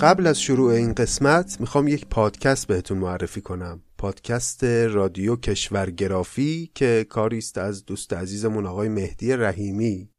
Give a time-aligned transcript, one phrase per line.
[0.00, 3.82] قبل از شروع این قسمت می‌خوام یک پادکست بهتون معرفی کنم.
[3.98, 10.10] پادکست رادیو کشورگرافی که کاری است از دوست عزیزمون آقای مهدی رحیمی.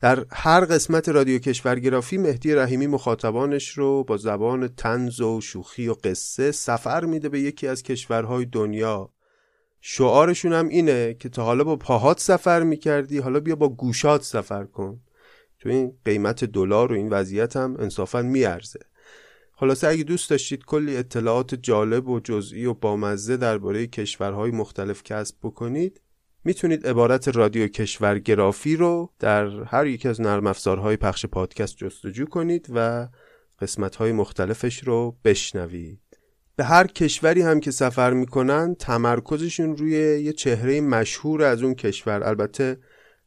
[0.00, 5.94] در هر قسمت رادیو کشورگرافی مهدی رحیمی مخاطبانش رو با زبان تنز و شوخی و
[6.04, 9.10] قصه سفر میده به یکی از کشورهای دنیا.
[9.80, 14.64] شعارشون هم اینه که تا حالا با پاهات سفر می‌کردی حالا بیا با گوشات سفر
[14.64, 15.00] کن.
[15.60, 18.80] تو این قیمت دلار و این وضعیت هم انصافا میارزه.
[19.52, 25.36] خلاصه اگه دوست داشتید کلی اطلاعات جالب و جزئی و بامزه درباره کشورهای مختلف کسب
[25.42, 26.00] بکنید
[26.44, 32.66] می‌تونید عبارت رادیو کشورگرافی رو در هر یک از نرم افزارهای پخش پادکست جستجو کنید
[32.74, 33.08] و
[33.58, 36.00] قسمتهای مختلفش رو بشنوید.
[36.56, 39.90] به هر کشوری هم که سفر می‌کنن تمرکزشون روی
[40.22, 42.24] یه چهره مشهور از اون کشور.
[42.24, 42.78] البته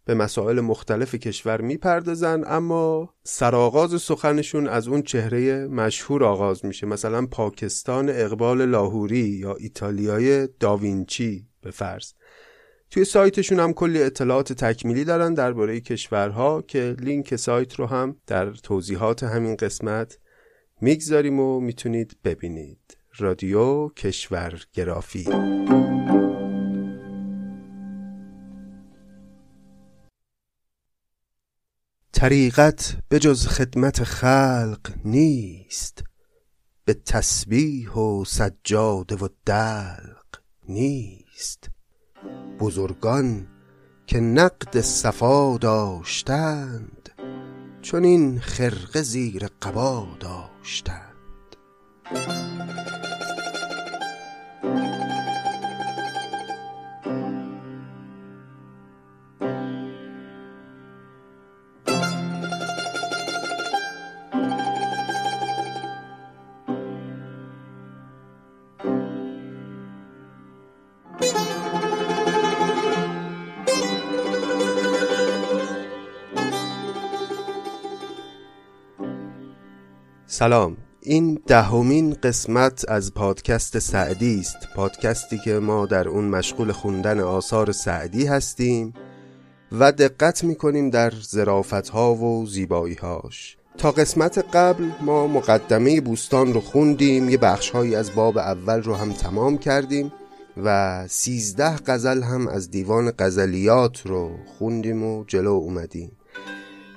[0.05, 6.87] به مسائل مختلف کشور می‌پردازن اما سرآغاز سخنشون از اون چهره مشهور آغاز میشه.
[6.87, 12.13] مثلا پاکستان اقبال لاهوری یا ایتالیای داوینچی به فرض.
[12.89, 18.51] توی سایتشون هم کلی اطلاعات تکمیلی دارن درباره کشورها که لینک سایت رو هم در
[18.51, 20.17] توضیحات همین قسمت
[20.81, 22.97] می‌گذاریم و می‌تونید ببینید.
[23.17, 25.27] رادیو کشورگرافی.
[32.21, 36.03] طریقت به جز خدمت خلق نیست
[36.85, 40.25] به تسبیح و سجاده و دلق
[40.69, 41.69] نیست.
[42.59, 43.47] بزرگان
[44.07, 47.09] که نقد صفا داشتند
[47.81, 51.15] چون این خرقه زیر قبا داشتند.
[80.41, 80.77] سلام.
[81.01, 84.57] این دهمین قسمت از پادکست سعدی است.
[84.75, 88.93] پادکستی که ما در اون مشغول خوندن آثار سعدی هستیم
[89.71, 96.53] و دقت می‌کنیم در زرافت ها و زیبایی هاش تا قسمت قبل ما مقدمه بوستان
[96.53, 97.29] رو خوندیم.
[97.29, 100.11] یه بخشهایی از باب اول رو هم تمام کردیم
[100.63, 106.11] و سیزده غزل هم از دیوان غزلیات رو خوندیم و جلو اومدیم.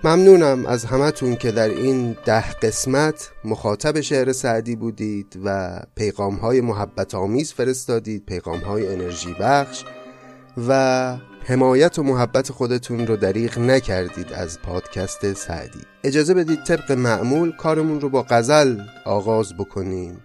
[0.05, 6.61] ممنونم از همتون که در این ده قسمت مخاطب شعر سعدی بودید و پیغام های
[6.61, 9.85] محبت آمیز فرستادید پیغام های انرژی بخش
[10.69, 15.81] و حمایت و محبت خودتون رو دریغ نکردید از پادکست سعدی.
[16.05, 20.21] اجازه بدید طبق معمول کارمون رو با غزل آغاز بکنیم.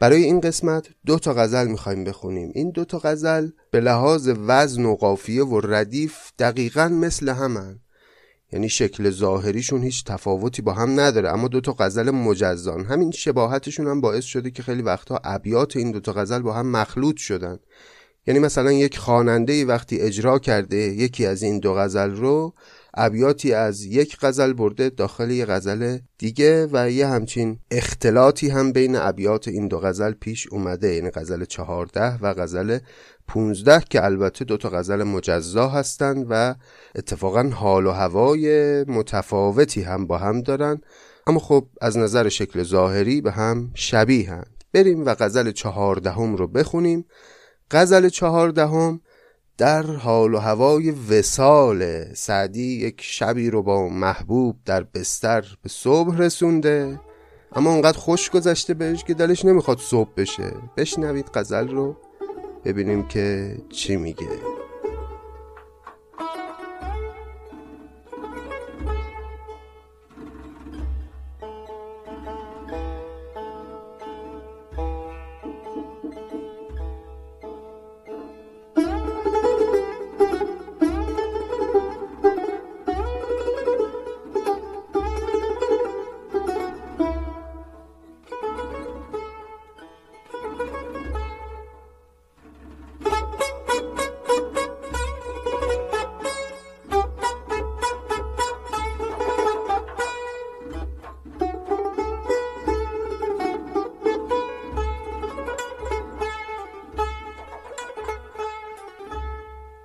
[0.00, 2.50] برای این قسمت دو تا غزل می‌خوایم بخونیم.
[2.54, 7.78] این دو تا غزل به لحاظ وزن و قافیه و ردیف دقیقا مثل همن.
[8.52, 11.32] یعنی شکل ظاهریشون هیچ تفاوتی با هم نداره.
[11.32, 12.84] اما دو تا غزل مجزان.
[12.84, 16.66] همین شباهتشون هم باعث شده که خیلی وقتها ابیات این دو تا غزل با هم
[16.66, 17.58] مخلوط شدن.
[18.26, 22.54] یعنی مثلا یک خواننده وقتی اجرا کرده یکی از این دو غزل رو
[22.94, 28.96] ابیاتی از یک غزل برده داخل یه غزل دیگه و یه همچین اختلاطی هم بین
[28.96, 30.94] ابیات این دو غزل پیش اومده.
[30.94, 32.78] یعنی غزل چهارده و غزل
[33.34, 36.54] 15 که البته دو تا غزل مجزا هستند و
[36.94, 40.80] اتفاقا حال و هوای متفاوتی هم با هم دارن.
[41.26, 44.64] اما خب از نظر شکل ظاهری به هم شبیه هند.
[44.72, 47.04] بریم و غزل چهاردهم رو بخونیم.
[47.70, 49.00] غزل چهاردهم
[49.58, 56.16] در حال و هوای وسال سعدی یک شبی رو با محبوب در بستر به صبح
[56.16, 57.00] رسونده.
[57.52, 60.52] اما اونقدر خوش گذشته بهش که دلش نمی‌خواد صبح بشه.
[60.76, 61.96] بشنوید غزل رو.
[62.64, 64.59] ببینیم که چی میگه.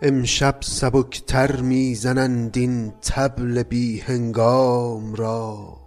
[0.07, 5.77] امشب سبکتر می‌زنند این طبل بی هنگام را.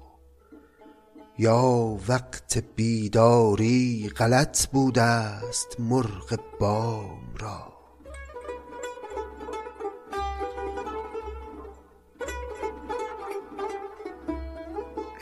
[1.39, 7.73] یا وقت بیداری غلط بوده است مرغ بام را.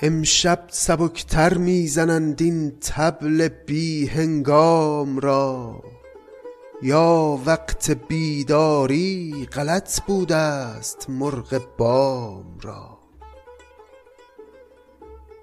[0.02, 5.82] امشب سبکتر می‌زنند این طبل بی هنگام را.
[6.82, 12.98] یا وقت بیداری غلط بوده است مرغ بام را.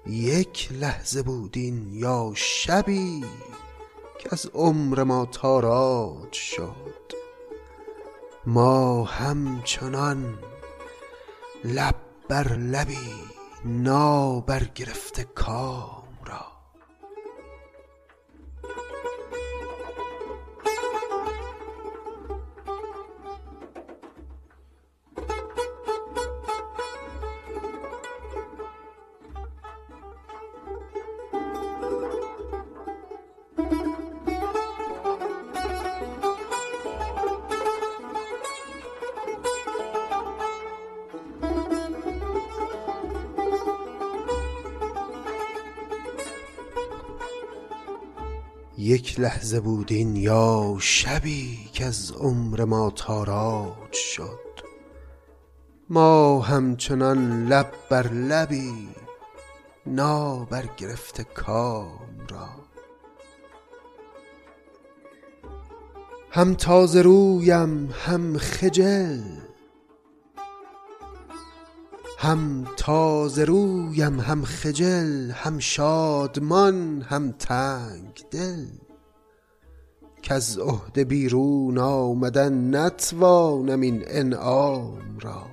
[0.06, 3.24] یک لحظه بودین یا شبی
[4.18, 7.12] که از عمر ما تاراج شد.
[8.46, 10.38] ما همچنان
[11.64, 11.96] لب
[12.28, 13.10] بر لبی
[13.64, 16.03] نابرگرفته کام
[49.14, 54.60] یک لحظه بودین یا شبی که از عمر ما تاراج شد.
[55.90, 58.88] ما همچنان لب بر لبی
[59.86, 62.48] نابرگرفته کام را.
[66.30, 69.22] هم تازه رویم هم خجل
[72.18, 78.83] هم تازه رویم هم خجل هم شادمان هم تنگ دل
[80.24, 85.46] کز عهده بیرون آمدن نتوانم این انعام را.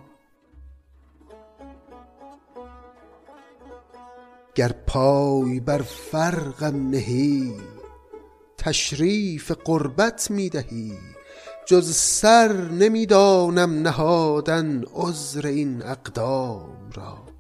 [4.55, 7.53] گر پای بر فرقم نهی
[8.57, 10.93] تشریف قربت می دهی.
[11.65, 17.30] جز سر نمی‌دانم نهادن عذر این اقدام را.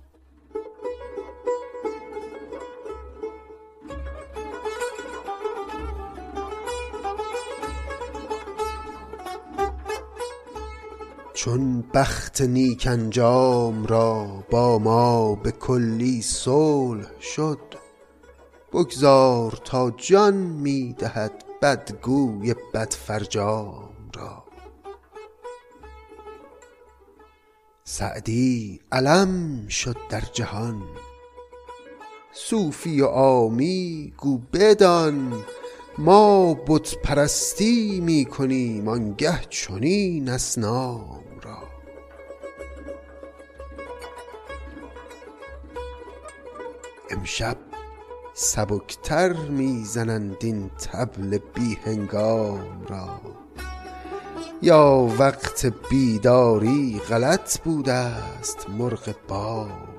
[11.43, 17.59] چون بخت نیک انجام را با ما به کلی صلح شد
[18.73, 24.43] بگذار تا جان می دهد بدگوی بدفرجام را.
[27.83, 30.83] سعدی علم شد در جهان
[32.33, 35.33] صوفی و عامی گو بدان
[35.97, 41.30] ما بت پرستی می کنیم آنگه چنین اصنام
[47.11, 47.57] امشب
[48.33, 53.21] سبکتر می‌زنند این طبل بی هنگام را.
[54.61, 59.91] یا وقت بیداری غلط بوده است مرغ بام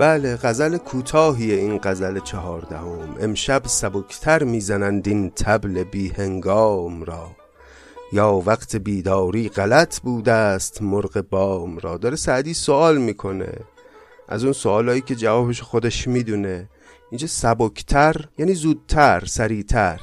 [0.00, 3.16] بله غزل کوتاهی این غزل چهاردهم.
[3.20, 7.30] امشب سبکتر می‌زنند این تبل بی هنگام را.
[8.12, 11.96] یا وقت بیداری غلط بوده است مرغ بام را.
[11.96, 13.52] داره سعدی سوال می‌کنه.
[14.28, 16.68] از اون سوالایی که جوابش خودش می‌دونه.
[17.10, 20.00] اینجا سبکتر یعنی زودتر سریعتر.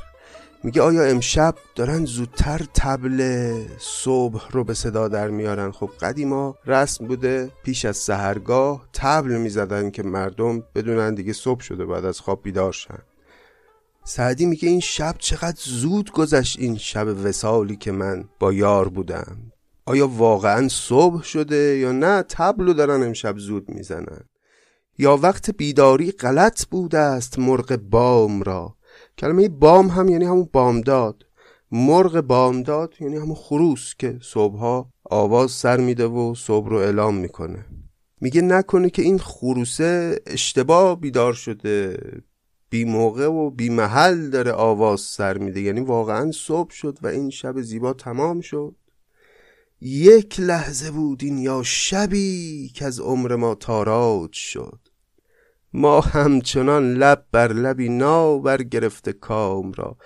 [0.63, 7.07] میگه آیا امشب دارن زودتر تبل صبح رو به صدا در میارن؟ خب قدیما رسم
[7.07, 12.43] بوده پیش از سهرگاه تبل می‌زدن که مردم بدونن دیگه صبح شده بعد از خواب
[12.43, 12.99] بیدار شن.
[14.03, 19.37] سعدی میگه این شب چقدر زود گذشت این شب وسالی که من با یار بودم.
[19.85, 24.21] آیا واقعا صبح شده یا نه؟ تبلو دارن امشب زود می‌زنن.
[24.97, 28.76] یا وقت بیداری غلط بوده است مرغ بام را.
[29.17, 31.25] کلمه بام هم یعنی همون بامداد.
[31.71, 37.65] مرغ بامداد یعنی همون خروس که صبحها آواز سر میده و صبح رو اعلام می‌کنه.
[38.21, 41.99] میگه نکنه که این خروسه اشتباه بیدار شده.
[42.69, 45.61] بی موقع و بی محل داره آواز سر میده.
[45.61, 48.75] یعنی واقعا صبح شد و این شب زیبا تمام شد.
[49.81, 54.86] یک لحظه بود این یا شبی که از عمر ما تاراج شد.
[55.73, 59.97] ما همچنان لب بر لبی ناو بر گرفته کام را.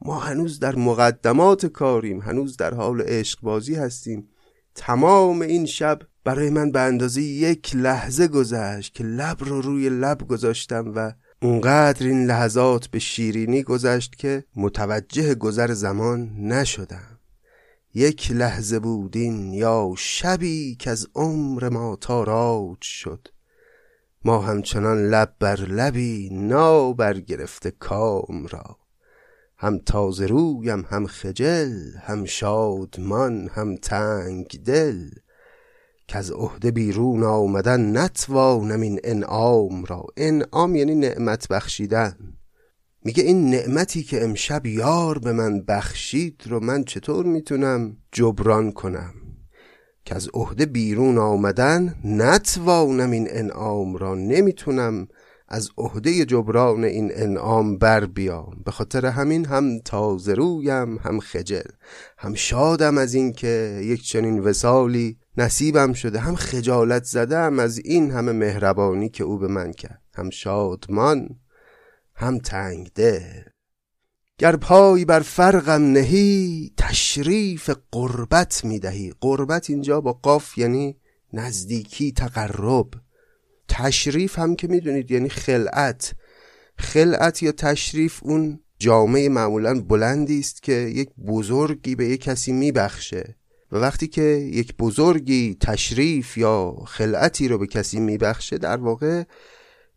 [0.00, 4.28] ما هنوز در مقدمات کاریم هنوز در حال عشق بازی هستیم.
[4.74, 10.28] تمام این شب برای من به اندازه یک لحظه گذشت که لب رو روی لب
[10.28, 11.12] گذاشتم و
[11.42, 17.18] اونقدر این لحظات به شیرینی گذشت که متوجه گذر زمان نشدم.
[17.94, 23.28] یک لحظه بودین یا شبی که از عمر ما تاراج شد.
[24.24, 28.76] ما همچنان لب بر لبی نا برگرفته کام را.
[29.58, 35.10] هم تازه رویم هم خجل هم شادمان هم تنگ دل.
[36.08, 40.06] که از عهده بیرون آمدن نتوانم این انعام را.
[40.16, 42.16] انعام یعنی نعمت بخشیدن.
[43.04, 49.19] میگه این نعمتی که امشب یار به من بخشید رو من چطور می‌تونم جبران کنم؟
[50.10, 55.08] که از عهده بیرون آمدن نتوانم این انعام را نمی‌تونم
[55.48, 58.62] از عهده جبران این انعام بر بیام.
[58.64, 61.70] به خاطر همین هم تازه رویم هم خجل
[62.18, 68.10] هم شادم از این که یک چنین وسالی نصیبم شده هم خجالت زدم از این
[68.10, 71.28] همه مهربانی که او به من کرد هم شادمان
[72.14, 73.49] هم تنگ دل
[74.40, 79.12] گر پای بر فرقم نهی تشریف قربت می‌دهی.
[79.20, 80.96] قربت اینجا با قاف یعنی
[81.32, 82.86] نزدیکی تقرب.
[83.68, 86.12] تشریف هم که می‌دونید یعنی خلعت.
[86.78, 93.36] خلعت یا تشریف اون جامعه معمولا بلندی است که یک بزرگی به یک کسی میبخشه.
[93.72, 99.22] و وقتی که یک بزرگی تشریف یا خلعتی رو به کسی میبخشه در واقع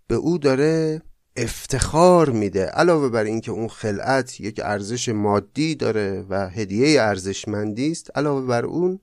[0.07, 1.01] به او داره
[1.35, 2.65] افتخار میده.
[2.65, 8.65] علاوه بر اینکه اون خلعت یک ارزش مادی داره و هدیه ارزشمندی است علاوه بر
[8.65, 8.99] اون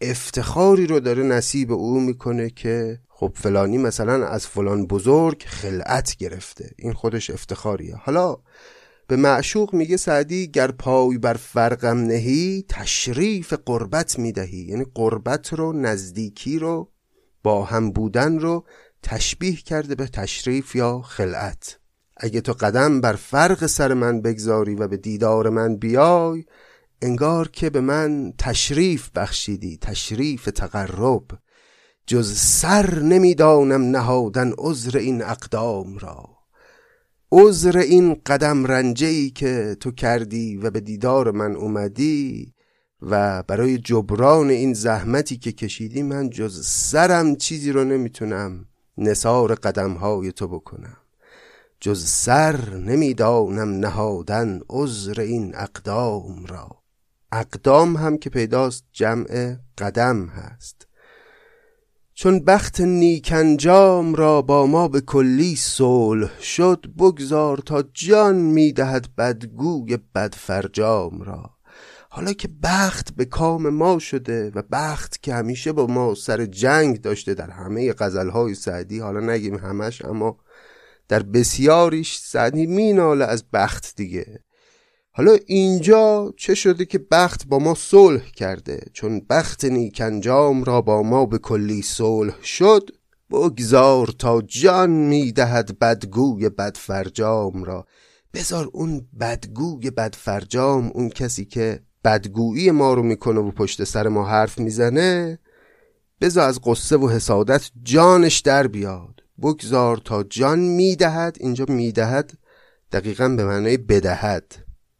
[0.00, 6.70] افتخاری رو داره نصیب او می‌کنه که خب فلانی مثلا از فلان بزرگ خلعت گرفته.
[6.78, 7.96] این خودش افتخاریه.
[7.96, 8.36] حالا
[9.06, 14.58] به معشوق میگه سعدی گر پای بر فرقم نهی تشریف قربت می‌دهی.
[14.58, 16.90] یعنی قربت رو نزدیکی رو
[17.42, 18.64] با هم بودن رو
[19.04, 21.78] تشبیه کرده به تشریف یا خلعت.
[22.16, 26.44] اگه تو قدم بر فرق سر من بگذاری و به دیدار من بیای
[27.02, 31.24] انگار که به من تشریف بخشیدی تشریف تقرب.
[32.06, 36.28] جز سر نمی‌دانم نهادن عذر این اقدام را.
[37.32, 42.54] عذر این قدم رنجه ای که تو کردی و به دیدار من اومدی
[43.02, 48.66] و برای جبران این زحمتی که کشیدی من جز سرم چیزی رو نمی‌تونم
[48.98, 50.96] نصار قدم های تو بکنم.
[51.80, 56.68] جز سر نمی‌دانم نهادن عذر این اقدام را.
[57.32, 60.86] اقدام هم که پیداست جمع قدم هست.
[62.14, 69.98] چون بخت نیکنجام را با ما به کلی صلح شد بگذار تا جان می‌دهد بدگوی
[70.14, 71.50] بدفرجام را.
[72.14, 77.00] حالا که بخت به کام ما شده و بخت که همیشه با ما سر جنگ
[77.00, 80.38] داشته در همه غزلهای سعدی حالا نگیم همش اما
[81.08, 84.44] در بسیاریش سعدی میناله از بخت دیگه.
[85.10, 91.02] حالا اینجا چه شده که بخت با ما صلح کرده؟ چون بخت نیکنجام را با
[91.02, 92.90] ما به کلی صلح شد
[93.30, 97.86] بگذار تا جان می‌دهد بدگوی بدفرجام را.
[98.34, 104.26] بذار اون بدگوی بدفرجام اون کسی که بدگویی ما رو می‌کنه و پشت سر ما
[104.26, 105.38] حرف می‌زنه
[106.20, 109.22] بذار از قصه و حسادت جانش در بیاد.
[109.42, 112.38] بگذار تا جان می‌دهد اینجا می‌دهد
[112.92, 114.54] دقیقا به معنای بدهد.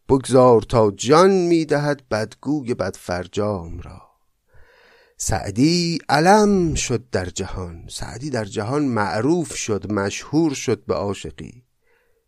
[0.08, 4.02] بگذار تا جان می‌دهد بدگوی بدفرجام را.
[5.16, 7.84] سعدی علم شد در جهان.
[7.88, 11.64] سعدی در جهان معروف شد مشهور شد به عاشقی.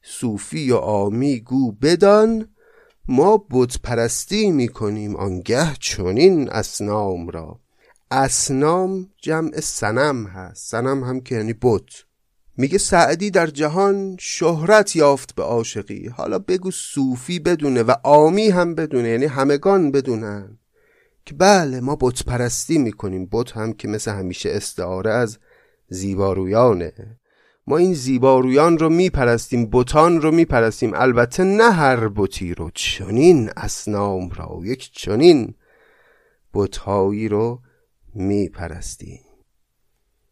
[0.03, 2.49] صوفی و آمی گو بدان
[3.09, 7.61] ما بت پرستی می‌کنیم آنگه چنین اسنام را.
[8.11, 10.71] اسنام جمع سنم هست.
[10.71, 11.83] سنم هم که یعنی بت.
[12.57, 16.09] میگه سعدی در جهان شهرت یافت به عاشقی.
[16.09, 20.59] حالا بگو صوفی بدونه و آمی هم بدونه یعنی همگان بدونن.
[21.27, 23.29] که بله ما بت پرستی می‌کنیم.
[23.33, 25.39] بت هم که مثل همیشه استعاره از
[25.89, 27.19] زیبارویانه.
[27.69, 30.93] ما این زیبارویان رو میپرستیم بتان رو میپرستیم.
[30.95, 35.55] البته نه هر بتی رو چنین اسنام را یک چنین
[36.55, 37.61] بتهایی رو
[38.15, 39.21] میپرستیم.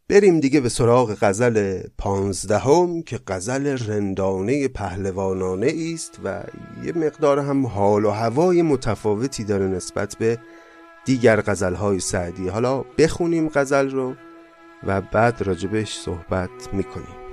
[0.09, 6.43] بریم دیگه به سراغ غزل پانزدهم که غزل رندانه پهلوانانه است و
[6.83, 10.39] یه مقدار هم حال و هوای متفاوتی داره نسبت به
[11.05, 12.47] دیگر غزلهای سعدی.
[12.47, 14.15] حالا بخونیم غزل رو
[14.83, 17.24] و بعد راجبش صحبت می‌کنیم.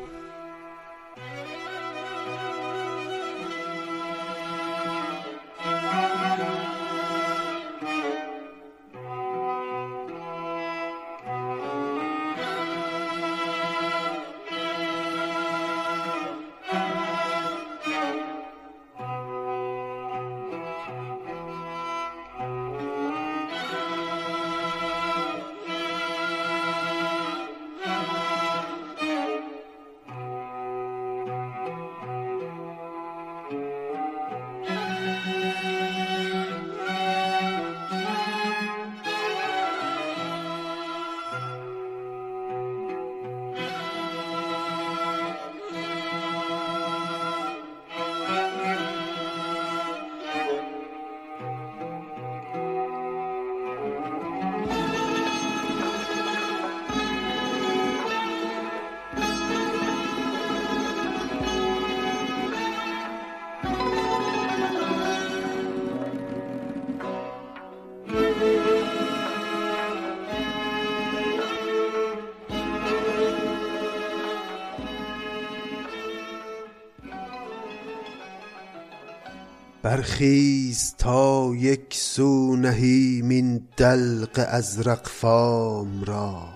[79.92, 86.48] برخیز تا یک سو نهیم این دلق ازرق فام را.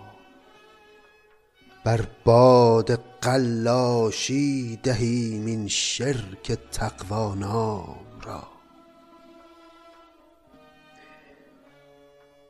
[1.85, 8.42] بر باد قلاشی دهیم این شرک تقوانام را.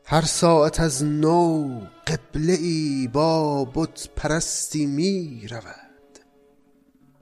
[0.05, 6.19] هر ساعت از نو قبله ای با بت پرستی می رود.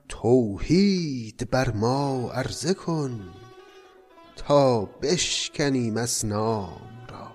[0.08, 3.43] توحید بر ما عرضه کن.
[4.36, 7.32] تا بشکنیم اسنام را.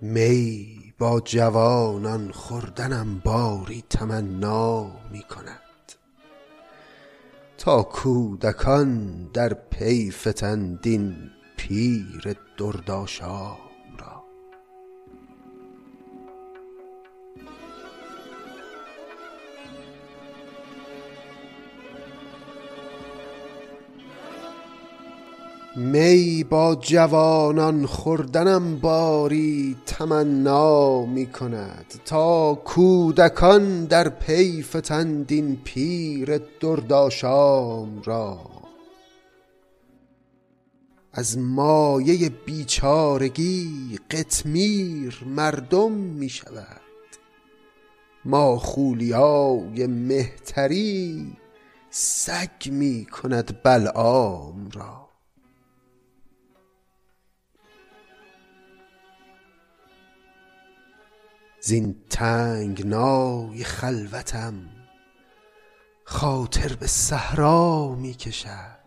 [0.00, 4.82] می با جوانان خوردنم باری تمنا
[5.12, 5.60] می کند.
[7.58, 10.88] تا کودکان در پی فتند
[11.56, 13.63] پیر درداشام
[25.76, 36.40] می با جوانان خوردنم باری تمنا می کند تا کودکان در پی فتند این پیر
[36.60, 38.38] درداشام را.
[41.12, 46.80] از مایه بیچارگی قطمیر مردم می شود.
[48.24, 51.32] ما خولیای مهتری
[51.90, 55.03] سگ می کند بلعام را.
[61.66, 64.54] زین تنگنای خلوتم
[66.04, 68.84] خاطر به صحرا می کشد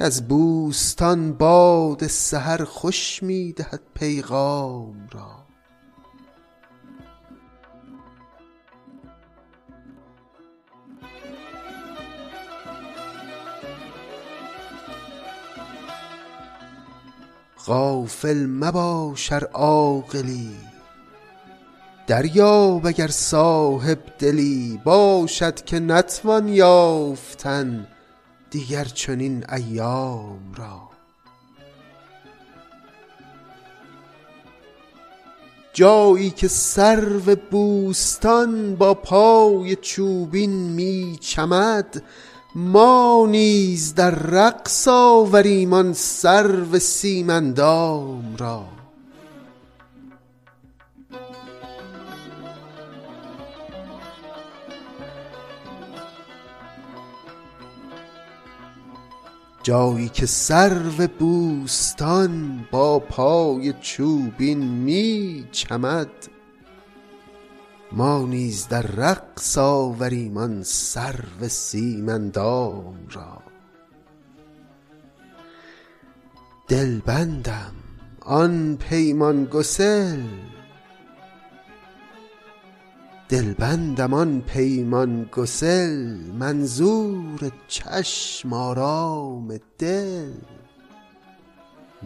[0.00, 5.46] از بوستان باد سحر خوش می دهد پیغام را.
[17.66, 20.71] غافل مباش ار عاقلی
[22.12, 27.86] دریاب اگر صاحب دلی باشد که نتوان یافتن
[28.50, 30.80] دیگر چنین ایام را.
[35.72, 42.02] جایی که سرو بوستان با پای چوبین می چمد
[42.54, 48.81] ما نیز در رقص آوریم آن سرو سیمندام را.
[59.62, 66.10] جایی که سرو بوستان با پای چوبین می چمد.
[67.92, 73.42] ما نیز در رقص آوریم آن سرو سیمندام را.
[76.68, 77.72] دلبندم
[78.20, 80.20] آن پیمان گسل
[83.32, 90.32] دلبندم آن پیمان گسل منظور چشم آرام دل.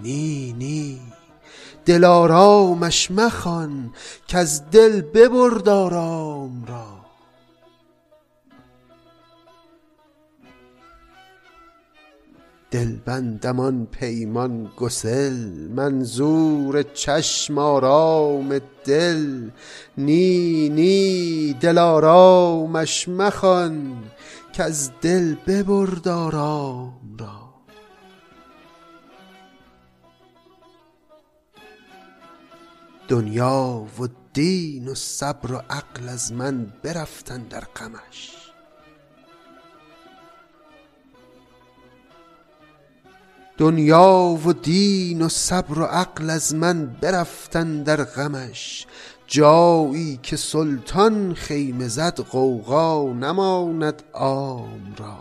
[0.03, 1.01] نی نی
[1.87, 3.91] دلارامش مخوان
[4.29, 6.96] کز دل ببرد آرام را.
[12.77, 15.35] دلبندم آن پیمان گسل
[15.69, 19.51] منظور چشم آرام دل.
[19.99, 24.05] نی نی دلارامش مخوان
[24.53, 27.55] کز دل ببرد آرام را.
[33.09, 38.46] دنیا و دین و صبر و عقل از من برفتن در غمش.
[43.59, 48.87] دنیا و دین و صبر و عقل از من برفتن در غمش.
[49.27, 55.19] جایی که سلطان خیمه زد غوغا نماند عام را.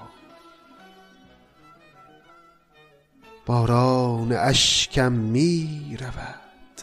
[3.46, 6.82] باران اشکم می رود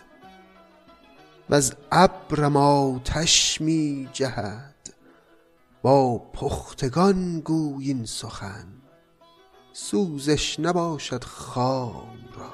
[1.51, 4.75] وز ابرم آتش می جهد.
[5.83, 8.82] با پختگان گوی این سخن.
[9.73, 12.53] سوزش نباشد خام را.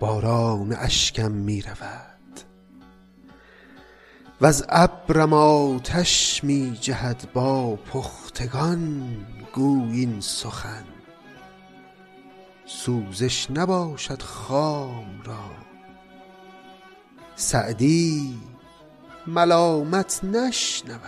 [0.00, 2.40] باران اشکم می رود.
[4.40, 9.16] وز ابرم آتش می جهد با پختگان.
[9.54, 10.84] گوی این سخن
[12.66, 15.50] سوزش نباشد خام را.
[17.36, 18.34] سعدی
[19.26, 21.00] ملامت نشنود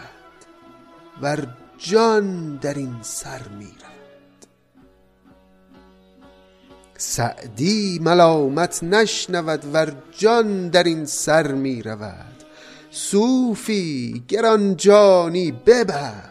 [1.23, 1.47] ور
[1.79, 4.47] جان در این سر می رود
[6.99, 12.45] سعدی ملامت نشنود ور جان در این سر می رود
[12.91, 16.26] صوفی گرانجانی ببر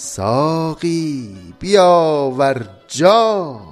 [0.00, 3.67] ساقی بیاور جام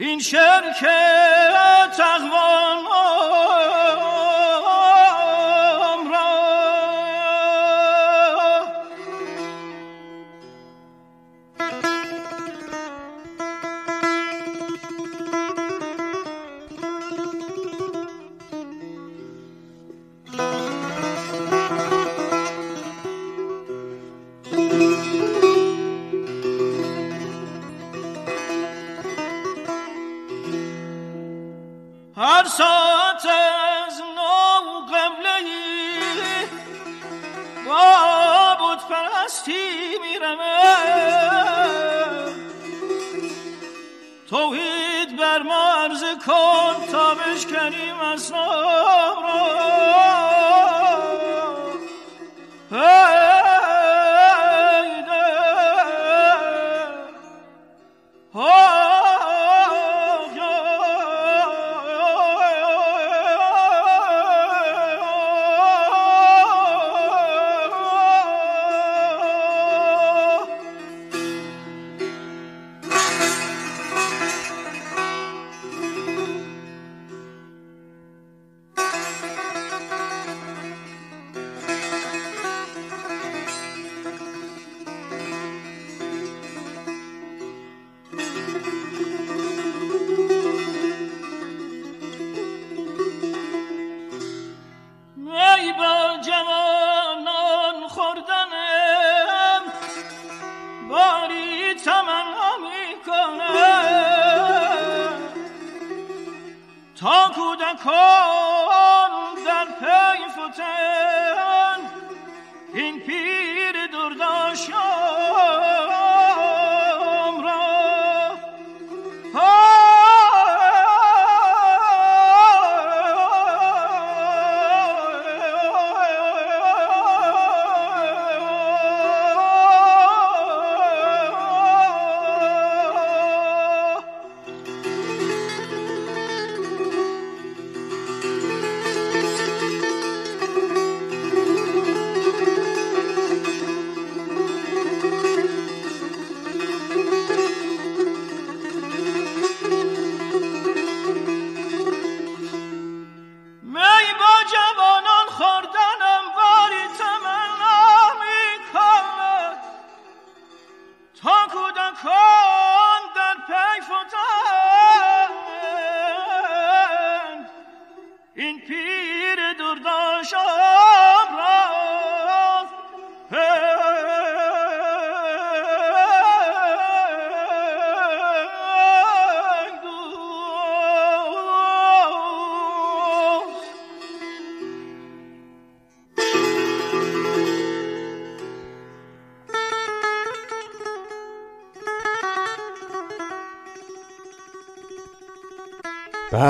[0.00, 0.84] این شرک
[1.96, 2.84] تقوان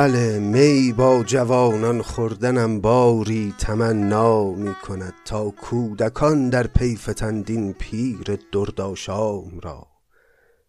[0.01, 8.39] بله می با جوانان خوردنم باری تمنا می کند تا کودکان در پی فتند پیر
[8.53, 9.87] درداشام را.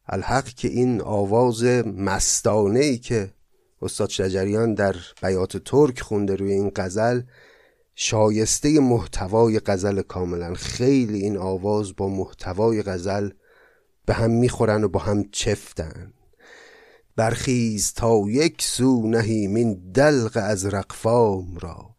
[0.08, 3.34] الحق که این آواز مستانه ای که
[3.82, 7.22] استاد شجریان در بیات ترک خونده روی این غزل
[7.96, 10.54] شایسته محتوای غزل کاملا.
[10.54, 13.30] خیلی این آواز با محتوای غزل
[14.06, 16.14] به هم می‌خورن و با هم چفتن.
[17.22, 21.96] برخیز تا یک سو نهیم این دلق از رقفام را.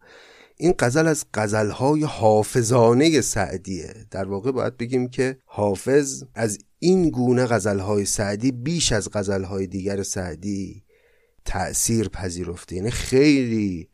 [0.57, 3.93] این غزل از غزلهای حافظانه سعدیه.
[4.11, 10.03] در واقع باید بگیم که حافظ از این گونه غزلهای سعدی بیش از غزلهای دیگر
[10.03, 10.83] سعدی
[11.45, 12.75] تأثیر پذیرفته.
[12.75, 13.89] یعنی خیلی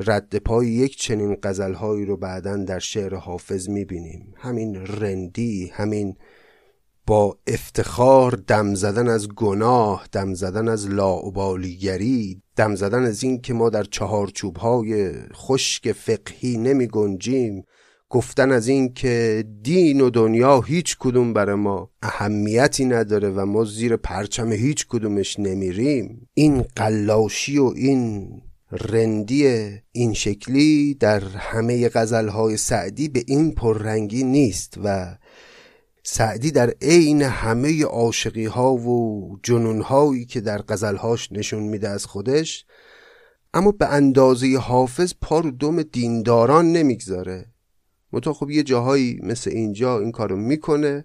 [0.00, 4.34] رد پای یک چنین غزلهایی رو بعدا در شعر حافظ می‌بینیم.
[4.36, 6.16] همین رندی همین
[7.06, 13.54] با افتخار دم زدن از گناه دم زدن از لاعبالیگری دم زدن از این که
[13.54, 17.64] ما در چهارچوب های خشک فقهی نمی گنجیم
[18.08, 23.64] گفتن از این که دین و دنیا هیچ کدوم برای ما اهمیتی نداره و ما
[23.64, 26.28] زیر پرچم هیچ کدومش نمیریم.
[26.34, 28.28] این قلاشی و این
[28.72, 35.16] رندی این شکلی در همه غزلهای سعدی به این پررنگی نیست و
[36.06, 42.06] سعدی در عین همه عاشقی ها و جنون هایی که در غزلهاش نشون میده از
[42.06, 42.66] خودش
[43.54, 47.46] اما به اندازه حافظ پا رو دم دینداران نمی‌گذاره.
[48.12, 51.04] متا خب یه جاهایی مثل اینجا این کارو می‌کنه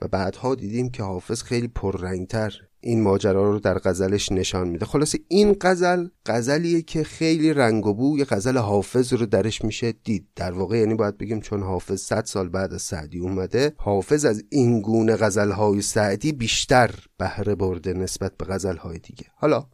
[0.00, 2.52] و بعدها دیدیم که حافظ خیلی پررنگتر
[2.84, 4.86] این ماجرا رو در غزلش نشان میده.
[4.86, 10.28] خلاصه این غزل غزلیه که خیلی رنگ و بوی غزل حافظ رو درش میشه دید.
[10.36, 14.44] در واقع یعنی باید بگیم چون حافظ 100 سال بعد از سعدی اومده حافظ از
[14.50, 19.26] این گونه غزلهای سعدی بیشتر بهره برده نسبت به غزلهای دیگه.
[19.36, 19.66] حالا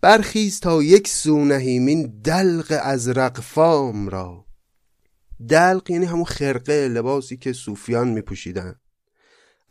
[0.00, 4.44] برخیز تا یک سو نهیمین دلق از رقفام را.
[5.48, 8.79] دلق یعنی همون خرقه لباسی که صوفیان میپوشیدن.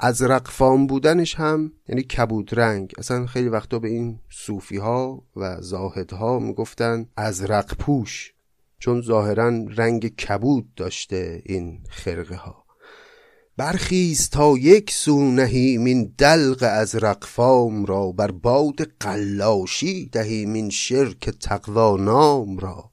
[0.02, 2.94] از رقفام بودنش هم یعنی کبود رنگ.
[2.98, 8.34] اصلا خیلی وقتا به این صوفی ها و زاهد ها می‌گفتن از رقپوش
[8.80, 12.66] چون ظاهرا رنگ کبود داشته این خرقه ها
[13.58, 20.70] برخیز تا یک سو نهیم این دلق از رقفام را بر باد قلاشی دهیم این
[20.70, 22.92] شرک تقوا نام را.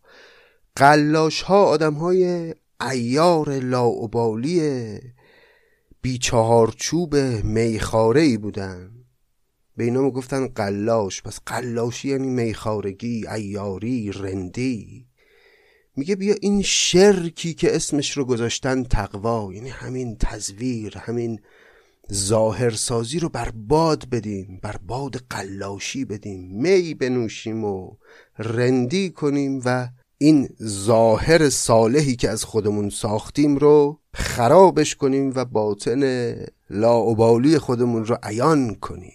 [0.76, 2.54] قلاش ها آدم های
[2.90, 5.00] ایار لاعبالیه
[6.06, 8.90] بی چهارچوب میخاره ای بودن.
[9.76, 11.22] به اینا می‌گفتن قلاش.
[11.22, 15.06] پس قلاشی یعنی میخارگی ایاری رندی.
[15.96, 21.40] میگه بیا این شرکی که اسمش رو گذاشتن تقوا یعنی همین تزویر همین
[22.12, 26.40] ظاهرسازی رو بر باد بدیم بر باد قلاشی بدیم.
[26.62, 27.96] می بنوشیم و
[28.38, 29.88] رندی کنیم و
[30.18, 36.34] این ظاهر صالحی که از خودمون ساختیم رو خرابش کنیم و باطن
[36.70, 39.12] لاعبالی خودمون رو عیان کنیم.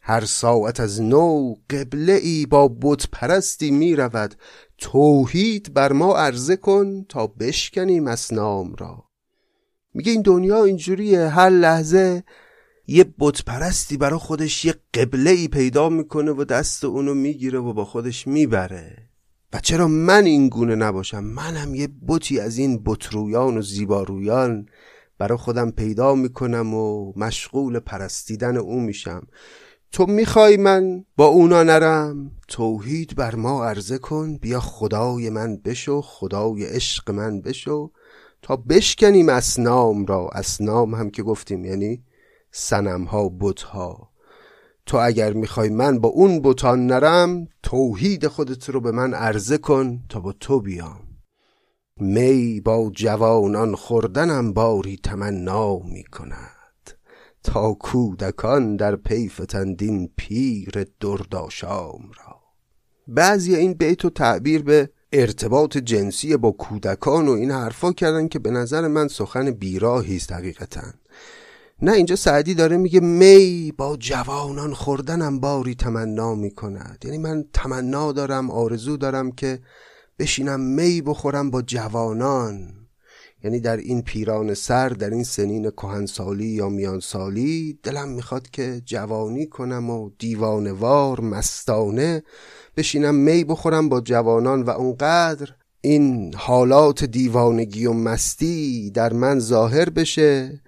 [0.00, 4.34] هر ساعت از نو قبله ای با بت پرستی می رود
[4.78, 9.04] توحید بر ما عرضه کن تا بشکنیم اسنام را.
[9.94, 11.20] میگه این دنیا اینجوریه.
[11.20, 12.24] هر لحظه
[12.86, 17.72] یه بت پرستی برا خودش یه قبله ای پیدا می‌کنه و دست اونو می‌گیره و
[17.72, 19.05] با خودش می‌بره.
[19.62, 24.66] چرا من این گونه نباشم؟ منم یه بوتی از این بطرویان و زیبارویان
[25.18, 29.26] برای خودم پیدا می‌کنم و مشغول پرستیدن او میشم.
[29.92, 34.36] تو می‌خوای من با اونا نرم؟ توحید بر ما عرضه کن.
[34.36, 37.90] بیا خدای من بشو خدای عشق من بشو.
[38.42, 42.02] تا بشکنیم اسنام را اسنام هم که گفتیم یعنی
[42.50, 44.10] سنم ها بت ها
[44.86, 50.00] تو اگر می‌خوای من با اون بوتان نرم توحید خودت رو به من عرضه کن
[50.08, 51.00] تا با تو بیام.
[51.96, 56.90] می با جوانان خوردنم باری تمنا می‌کند.
[57.42, 62.36] تا کودکان در پی فتندین پیر درداشام را.
[63.08, 68.38] بعضی این بیت و تعبیر به ارتباط جنسی با کودکان و این حرفا کردن که
[68.38, 70.82] به نظر من سخن بیراهی است حقیقتا.
[71.82, 77.02] نه اینجا سعدی داره میگه می با جوانان خوردنم باری تمنا می‌کند.
[77.04, 79.58] یعنی من تمنا دارم آرزو دارم که
[80.18, 82.72] بشینم می بخورم با جوانان.
[83.44, 89.46] یعنی در این پیران سر در این سنین کهنسالی یا میانسالی دلم می‌خواد که جوانی
[89.46, 92.22] کنم و دیوانوار مستانه
[92.76, 95.48] بشینم می بخورم با جوانان و اونقدر
[95.80, 100.60] این حالات دیوانگی و مستی در من ظاهر بشه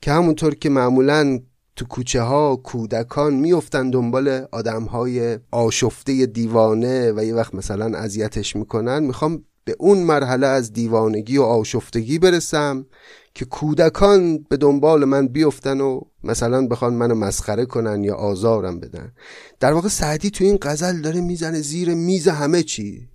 [0.00, 1.40] که همونطور که معمولا
[1.76, 8.56] تو کوچه ها کودکان میفتن دنبال آدم های آشفته دیوانه و یه وقت مثلا اذیتش
[8.56, 12.86] می‌کنن می‌خوام به اون مرحله از دیوانگی و آشفتگی برسم
[13.34, 19.12] که کودکان به دنبال من بیفتن و مثلا بخوان منو مسخره کنن یا آزارم بدن.
[19.60, 23.08] در واقع سعدی تو این غزل داره می‌زنه زیر میز همه چی.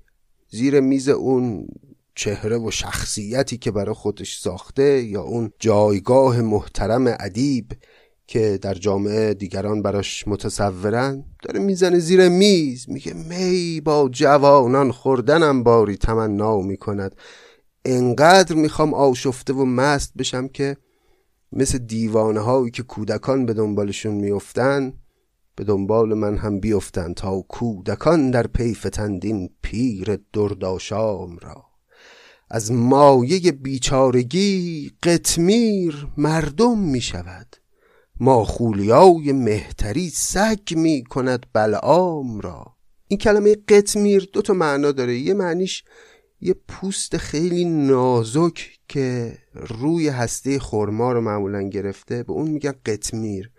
[0.49, 1.67] زیر میز اون
[2.19, 7.71] چهره و شخصیتی که برای خودش ساخته یا اون جایگاه محترم ادیب
[8.27, 15.63] که در جامعه دیگران براش متصورن داره می‌زنه زیر میز میگه می با جوانان خوردنم
[15.63, 17.15] باری تمنا می‌کند
[17.85, 20.77] انقدر می‌خوام آشفته و مست بشم که
[21.51, 24.93] مثل دیوانه هایی که کودکان به دنبالشون میفتن
[25.55, 31.68] به دنبال من هم بیفتن تا کودکان در پی فتندین پیر درداشام را.
[32.49, 37.55] از مایه بیچارگی قطمیر مردم می شود
[38.19, 42.75] ما خولیای مهتری سگ می کند بلعام را.
[43.07, 45.17] این کلمه قطمیر دو تا معنا داره.
[45.17, 45.83] یه معنیش
[46.41, 52.23] یه پوست خیلی نازک که روی هسته خورما رو معمولا گرفته.
[52.23, 53.51] به اون میگن قطمیر.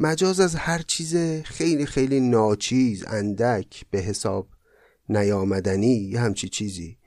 [0.00, 4.48] مجاز از هر چیز خیلی خیلی ناچیز اندک به حساب
[5.08, 6.98] نیامدنی یه همچی چیزی.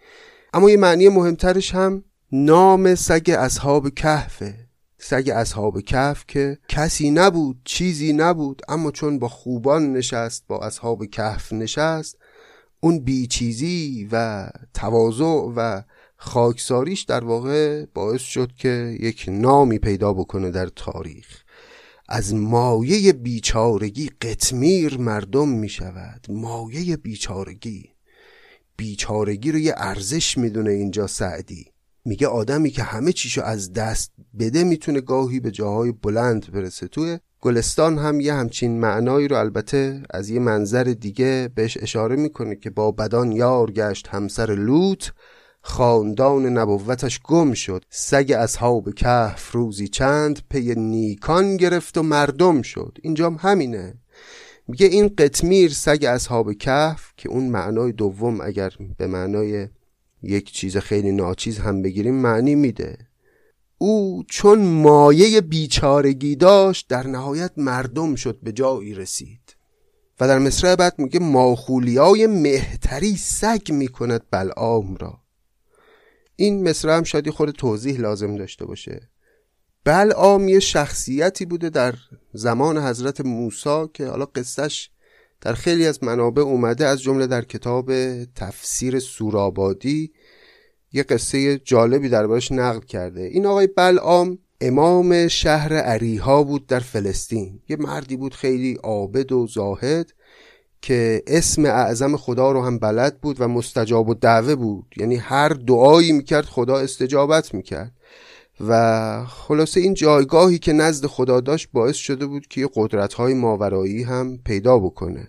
[0.53, 7.61] اما یه معنی مهمترش هم نام سگ اصحاب کهفه سگ اصحاب کف که کسی نبود
[7.65, 12.17] چیزی نبود اما چون با خوبان نشست با اصحاب کف نشست
[12.79, 15.81] اون بیچیزی و تواضع و
[16.17, 21.43] خاکساریش در واقع باعث شد که یک نامی پیدا بکنه در تاریخ.
[22.09, 27.89] از مایه بیچارگی قطمیر مردم می شود مایه بیچارگی.
[28.79, 31.65] بیچارگی رو یه ارزش می‌دونه اینجا سعدی.
[32.05, 36.87] میگه آدمی که همه چیشو از دست بده می‌تونه گاهی به جاهای بلند برسه.
[36.87, 42.55] توی گلستان هم یه همچین معنایی رو البته از یه منظر دیگه بهش اشاره می‌کنه
[42.55, 45.05] که با بدان یار گشت همسر لوط
[45.61, 47.85] خاندان نبوتش گم شد.
[47.89, 52.97] سگ اصحاب کهف روزی چند پی نیکان گرفت و مردم شد.
[53.01, 53.93] اینجام همینه.
[54.69, 59.67] میگه این قطمیر سگ اصحاب کهف که اون معنای دوم اگر به معنای
[60.23, 62.97] یک چیز خیلی ناچیز هم بگیریم معنی میده.
[63.77, 69.55] او چون مایه بیچارگی داشت در نهایت مردم شد به جایی رسید
[70.19, 75.21] و در مصرع بعد میگه ماخولیای مهتری سگ می‌کند بلعام را.
[76.35, 79.09] این مصرع هم شاید خود توضیح لازم داشته باشه.
[79.83, 81.95] بلعام یه شخصیتی بوده در
[82.33, 84.89] زمان حضرت موسی که حالا قصهش
[85.41, 87.91] در خیلی از منابع اومده از جمله در کتاب
[88.25, 90.11] تفسیر سورابادی
[90.93, 93.21] یه قصه جالبی دربارش نقل کرده.
[93.21, 97.59] این آقای بلعام امام شهر عریها بود در فلسطین.
[97.69, 100.13] یه مردی بود خیلی عابد و زاهد
[100.81, 104.85] که اسم اعظم خدا رو هم بلد بود و مستجاب و دعوه بود.
[104.97, 107.91] یعنی هر دعایی می‌کرد خدا استجابت می‌کرد.
[108.67, 114.03] و خلاصه این جایگاهی که نزد خدا داشت باعث شده بود که قدرت های ماورایی
[114.03, 115.27] هم پیدا بکنه.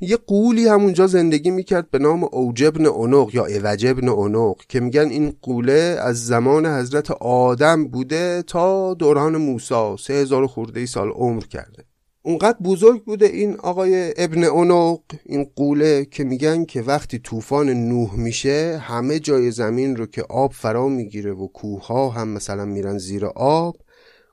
[0.00, 5.36] یه قولی همونجا زندگی می‌کرد به نام اوجبن اونق یا اوجبن اونق که میگن این
[5.42, 11.84] قوله از زمان حضرت آدم بوده تا دوران موسی سه هزار خورده سال عمر کرده.
[12.26, 18.14] اونقدر بزرگ بوده این آقای ابن اونق این قوله که میگن که وقتی طوفان نوح
[18.14, 22.98] میشه همه جای زمین رو که آب فرا می‌گیره و کوه ها هم مثلا میرن
[22.98, 23.76] زیر آب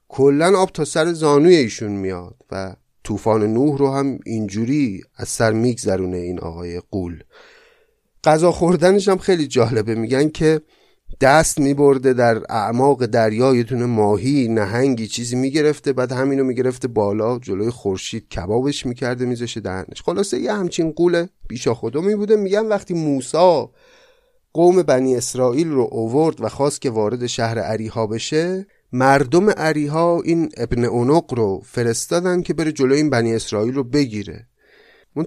[0.08, 5.52] کلا آب تا سر زانوی ایشون میاد و طوفان نوح رو هم اینجوری از سر
[5.52, 7.24] میگذرونه این آقای قول.
[8.24, 9.96] غذا خوردنش هم خیلی جالبه.
[9.96, 10.62] میگن که
[11.22, 18.30] دست میبرده در اعماق دریا ماهی نهنگی چیزی می‌گرفته بعد همینو می‌گرفته بالا جلوی خورشید
[18.30, 20.02] کبابش می‌کرده میذاشه دهنش.
[20.06, 23.72] خلاصه یه همچین قول بیشا خودمی بوده میگن وقتی موسا
[24.54, 30.50] قوم بنی اسرائیل رو اوورد و خواست که وارد شهر عریها بشه مردم عریها این
[30.58, 34.48] ابن اونق رو فرستادن که بره جلوی این بنی اسرائیل رو بگیره.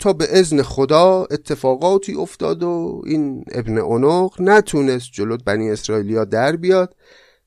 [0.01, 6.57] تا به ازن خدا اتفاقاتی افتاد و این ابن اونق نتونست جلوت بنی اسرائیلیا در
[6.57, 6.95] بیاد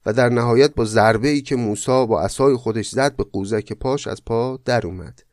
[0.06, 4.08] و در نهایت با ضربه ای که موسا با اسای خودش زد به قوزک پاش
[4.08, 5.24] از پا در اومد.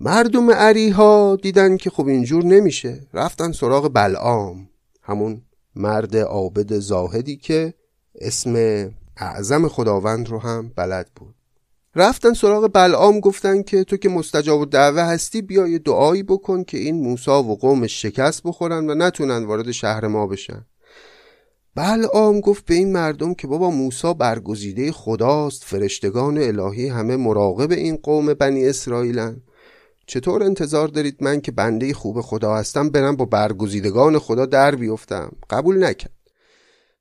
[0.00, 3.06] مردم عریها دیدن که خب اینجور نمیشه.
[3.14, 4.68] رفتن سراغ بلعام
[5.02, 5.42] همون
[5.76, 7.74] مرد عابد زاهدی که
[8.14, 8.54] اسم
[9.16, 11.35] اعظم خداوند رو هم بلد بود.
[11.98, 16.64] رفتن سراغ بلعام گفتن که تو که مستجاب و دعوه هستی بیا یه دعایی بکن
[16.64, 20.66] که این موسا و قومش شکست بخورن و نتونن وارد شهر ما بشن.
[21.74, 27.96] بلعام گفت به این مردم که بابا موسا برگزیده خداست فرشتگان الهی همه مراقب این
[27.96, 29.42] قوم بنی اسرائیلن.
[30.06, 35.32] چطور انتظار دارید من که بنده خوب خدا هستم برم با برگزیدگان خدا در بیفتم؟
[35.50, 36.12] قبول نکرد.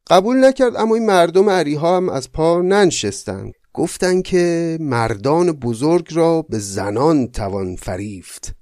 [0.08, 3.54] قبول نکرد اما این مردم عریها هم از پا ننشستند.
[3.76, 8.55] گفتن که مردان بزرگ را به زنان توان فریفت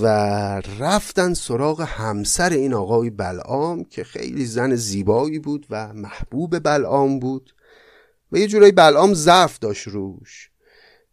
[0.00, 0.06] و
[0.78, 7.54] رفتن سراغ همسر این آقای بلعام که خیلی زن زیبایی بود و محبوب بلعام بود
[8.32, 10.50] و یه جورایی بلعام ضعف داشت روش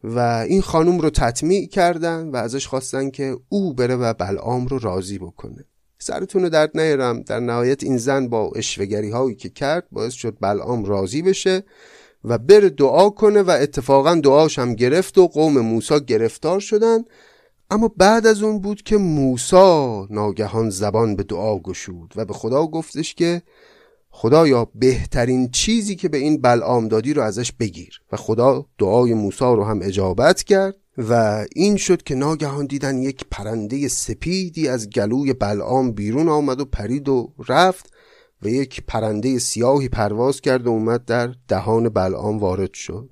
[0.03, 4.79] و این خانم رو تطمیع کردن و ازش خواستن که او بره و بلعام رو
[4.79, 5.65] راضی بکنه.
[5.99, 7.21] سرتون رو درد نیارم.
[7.21, 11.63] در نهایت این زن با اشوگری هایی که کرد باعث شد بلعام راضی بشه
[12.23, 16.99] و بره دعا کنه و اتفاقا دعاش هم گرفت و قوم موسا گرفتار شدن
[17.69, 22.67] اما بعد از اون بود که موسا ناگهان زبان به دعا گشود و به خدا
[22.67, 23.41] گفتش که
[24.11, 28.01] خدایا بهترین چیزی که به این بلعام دادی رو ازش بگیر.
[28.11, 33.25] و خدا دعای موسا رو هم اجابت کرد و این شد که ناگهان دیدن یک
[33.31, 37.93] پرنده سپیدی از گلوی بلعام بیرون آمد و پرید و رفت.
[38.43, 43.09] و یک پرنده سیاهی پرواز کرد و اومد در دهان بلعام وارد شد.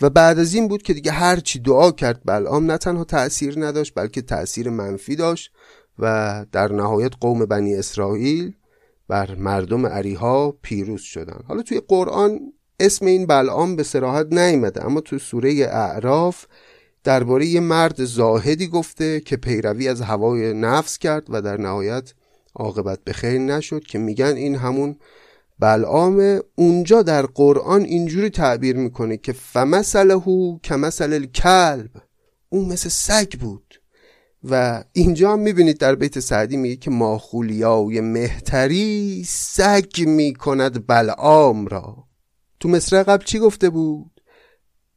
[0.00, 3.92] و بعد از این بود که دیگه هرچی دعا کرد بلعام نه تنها تأثیر نداشت
[3.96, 5.52] بلکه تأثیر منفی داشت
[5.98, 8.52] و در نهایت قوم بنی اسرائیل
[9.08, 12.40] بر مردم عریها پیروز شدن حالا توی قرآن
[12.80, 16.46] اسم این بلعام به سراحت نیامده اما تو سوره اعراف
[17.04, 22.14] درباره یه مرد زاهدی گفته که پیروی از هوای نفس کرد و در نهایت
[22.54, 24.96] عاقبت به خیر نشد که میگن این همون
[25.58, 26.40] بلعام.
[26.54, 30.22] اونجا در قرآن اینجوری تعبیر می‌کنه که فمثله
[30.64, 31.90] کمثل الکلب
[32.48, 33.74] اون مثل سگ بود.
[34.44, 42.04] و اینجا هم می‌بینید در بیت سعدی میگه که ماخولیای مهتری سگ می‌کند بلعام را.
[42.60, 44.20] تو مصر قبل چی گفته بود؟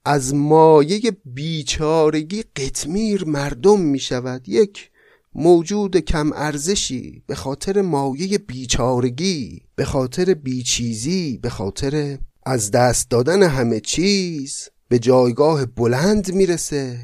[0.06, 4.50] از مایه بیچارگی قطمیر مردم می‌شود.
[4.50, 4.91] یک
[5.36, 13.44] موجود کم ارزشی به خاطر مایه بیچارگی به خاطر بیچیزی به خاطر از دست دادن
[13.44, 17.00] همه چیز به جایگاه بلند می‌رسه.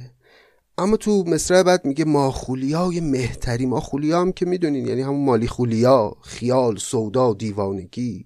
[0.77, 6.15] اما تو مصرع بعد میگه ماخولیای مهتری ماخولیا هم که می‌دونین یعنی همون مالی خولیا
[6.23, 8.25] خیال سودا دیوانگی.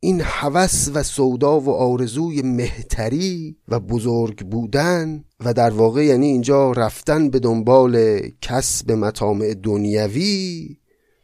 [0.00, 6.72] این هوس و سودا و آرزوی مهتری و بزرگ بودن و در واقع یعنی اینجا
[6.72, 10.76] رفتن به دنبال کسب مطامع دنیوی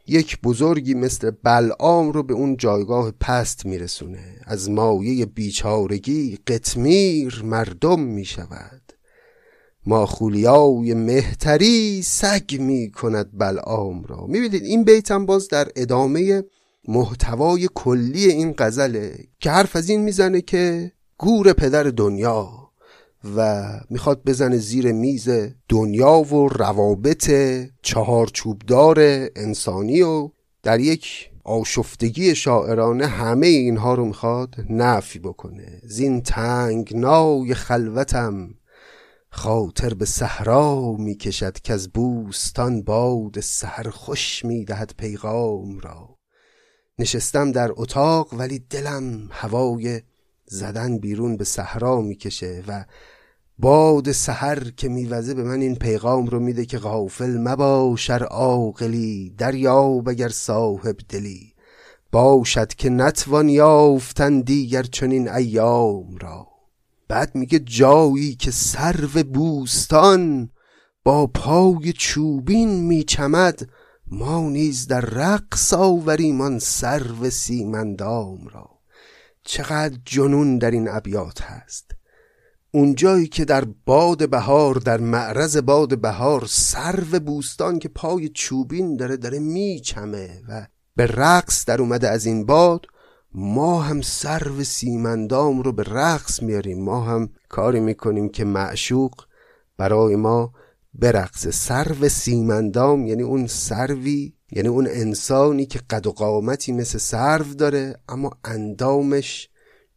[0.07, 4.35] یک بزرگی مثل بلعام رو به اون جایگاه پست میرسونه.
[4.45, 8.81] از مایه بیچارگی قطمیر مردم می‌شود.
[9.85, 14.25] ماخولیای مهتری سگ می کند بلعام را.
[14.27, 16.43] می‌بینید این بیتم باز در ادامه
[16.87, 22.62] محتوای کلی این غزله که حرف از این می‌زنه که گور پدر دنیا.
[23.35, 25.29] و می‌خواد بزنه زیر میز
[25.69, 27.31] دنیا و روابط
[27.81, 28.99] چهارچوبدار
[29.35, 30.29] انسانی و
[30.63, 35.81] در یک آشفتگی شاعرانه همه اینها رو می‌خواد نفی بکنه.
[35.83, 38.49] زین تنگنای خلوتم
[39.29, 46.17] خاطر به صحرا می‌کشد که از بوستان باد سحر خوش می‌دهد پیغام را.
[46.99, 50.01] نشستم در اتاق ولی دلم هوای
[50.45, 52.85] زدن بیرون به صحرا می‌کشه و
[53.59, 60.09] باد سحر که میوزه به من این پیغام رو میده که غافل مباشر عاقلی دریاب
[60.09, 61.53] اگر صاحب دلی.
[62.11, 66.47] باشد که نتوان یافتن دیگر چنین ایام را.
[67.07, 70.49] بعد میگه جایی که سرو بوستان
[71.03, 73.69] با پای چوبین میچمد
[74.07, 78.69] ما نیز در رقص آوریم آن سرو سیمندام را.
[79.43, 81.91] چقدر جنون در این ابیات هست.
[82.75, 89.17] اونجایی که در باد بهار در معرض باد بهار سرو بوستان که پای چوبین داره
[89.17, 92.85] داره میچمه و به رقص در اومده از این باد
[93.33, 96.83] ما هم سرو سیمندام رو به رقص میاریم.
[96.83, 99.13] ما هم کاری می‌کنیم که معشوق
[99.77, 100.53] برای ما
[100.93, 107.53] برقص سرو سیمندام یعنی اون سروی یعنی اون انسانی که قد و قامتی مثل سرو
[107.53, 109.49] داره اما اندامش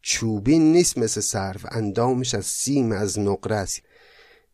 [0.09, 3.80] چوبین نیست مثل سرو اندامش از سیم از نقره است.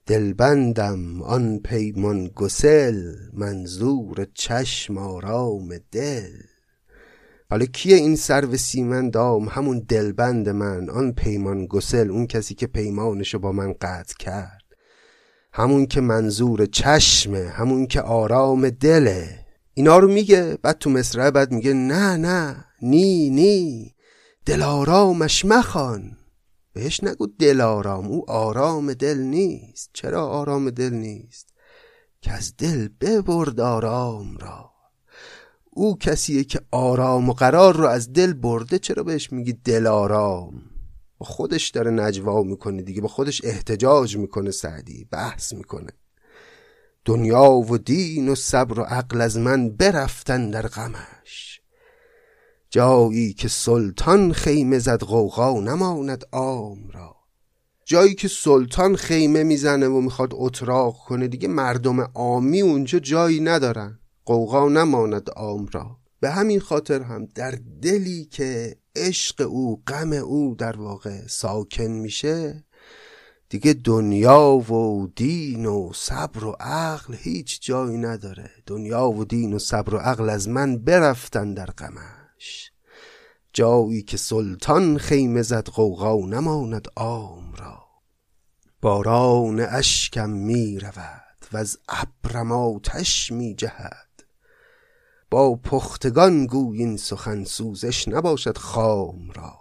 [0.07, 6.30] دلبندم آن پیمان گسل منظور چشم آرام دل.
[7.50, 13.38] حالا کیه این سرو سیمندام همون دلبند من آن پیمان گسل اون کسی که پیمانشو
[13.38, 14.62] با من قطع کرد.
[15.53, 19.46] همون که منظور چشمه همون که آرام دله.
[19.74, 23.94] اینا رو میگه بعد تو مصرع بعد میگه نه نه نی نی.
[24.47, 26.16] دلارامش مخوان.
[26.72, 29.90] بهش نگو دلارام او آرام دل نیست.
[29.93, 31.49] چرا آرام دل نیست؟
[32.20, 34.70] که از دل ببرد آرام را.
[35.70, 40.62] او کسیه که آرام و قرار رو از دل برده چرا بهش میگی دلارام؟
[41.18, 45.93] با خودش داره نجوا می‌کنه دیگه با خودش احتجاج می‌کنه سعدی بحث می‌کنه.
[47.05, 51.51] دنیا و دین و صبر و عقل از من برفتن در غمش.
[52.72, 57.16] جایی که سلطان خیمه زد غوغا نماند عام را.
[57.84, 63.98] جایی که سلطان خیمه می‌زنه و می‌خواد اتراق کنه دیگه مردم عامی اونجا جایی ندارن.
[64.24, 65.96] قوقا نماند عام را.
[66.20, 72.64] به همین خاطر هم در دلی که عشق او غم او در واقع ساکن میشه
[73.48, 78.50] دیگه دنیا و دین و صبر و عقل هیچ جایی نداره.
[78.66, 81.70] دنیا و دین و صبر و عقل از من برفتن در
[82.43, 82.70] غمش
[83.53, 87.84] جایی که سلطان خیمه زد قوقا نماند عام را.
[88.80, 94.24] باران اشکم می رود و از ابرم آتش می جهد
[95.30, 99.59] با پختگان گویین سخن سوزش نباشد خام را.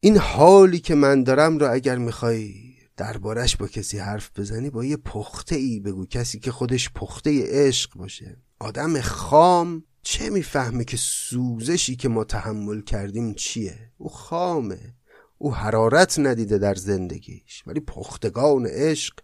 [0.00, 2.54] این حالی که من دارم را اگر می‌خوای
[2.96, 7.94] دربارش با کسی حرف بزنی با یه پخته ای بگو کسی که خودش پخته عشق
[7.94, 8.36] باشه.
[8.58, 14.94] آدم خام چه می‌فهمه که سوزشی که ما تحمل کردیم چیه؟ او خامه.
[15.38, 19.14] او حرارت ندیده در زندگیش ولی پختگان عشق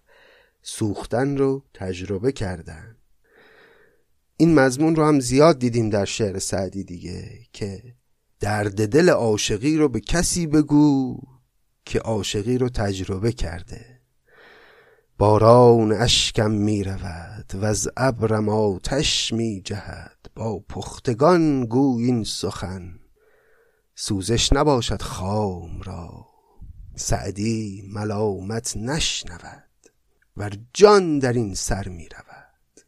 [0.62, 2.96] سوختن رو تجربه کردن.
[4.36, 7.94] این مضمون رو هم زیاد دیدیم در شعر سعدی دیگه که
[8.40, 11.20] درد دل عاشقی رو به کسی بگو
[11.84, 13.93] که عاشقی رو تجربه کرده.
[15.18, 20.14] باران اشکم می رود و از ابرم آتش می جهد.
[20.34, 23.00] با پختگان گو این سخن
[23.94, 26.26] سوزش نباشد خام را.
[26.96, 29.64] سعدی ملامت نشنود
[30.36, 32.80] و جان در این سر می رود.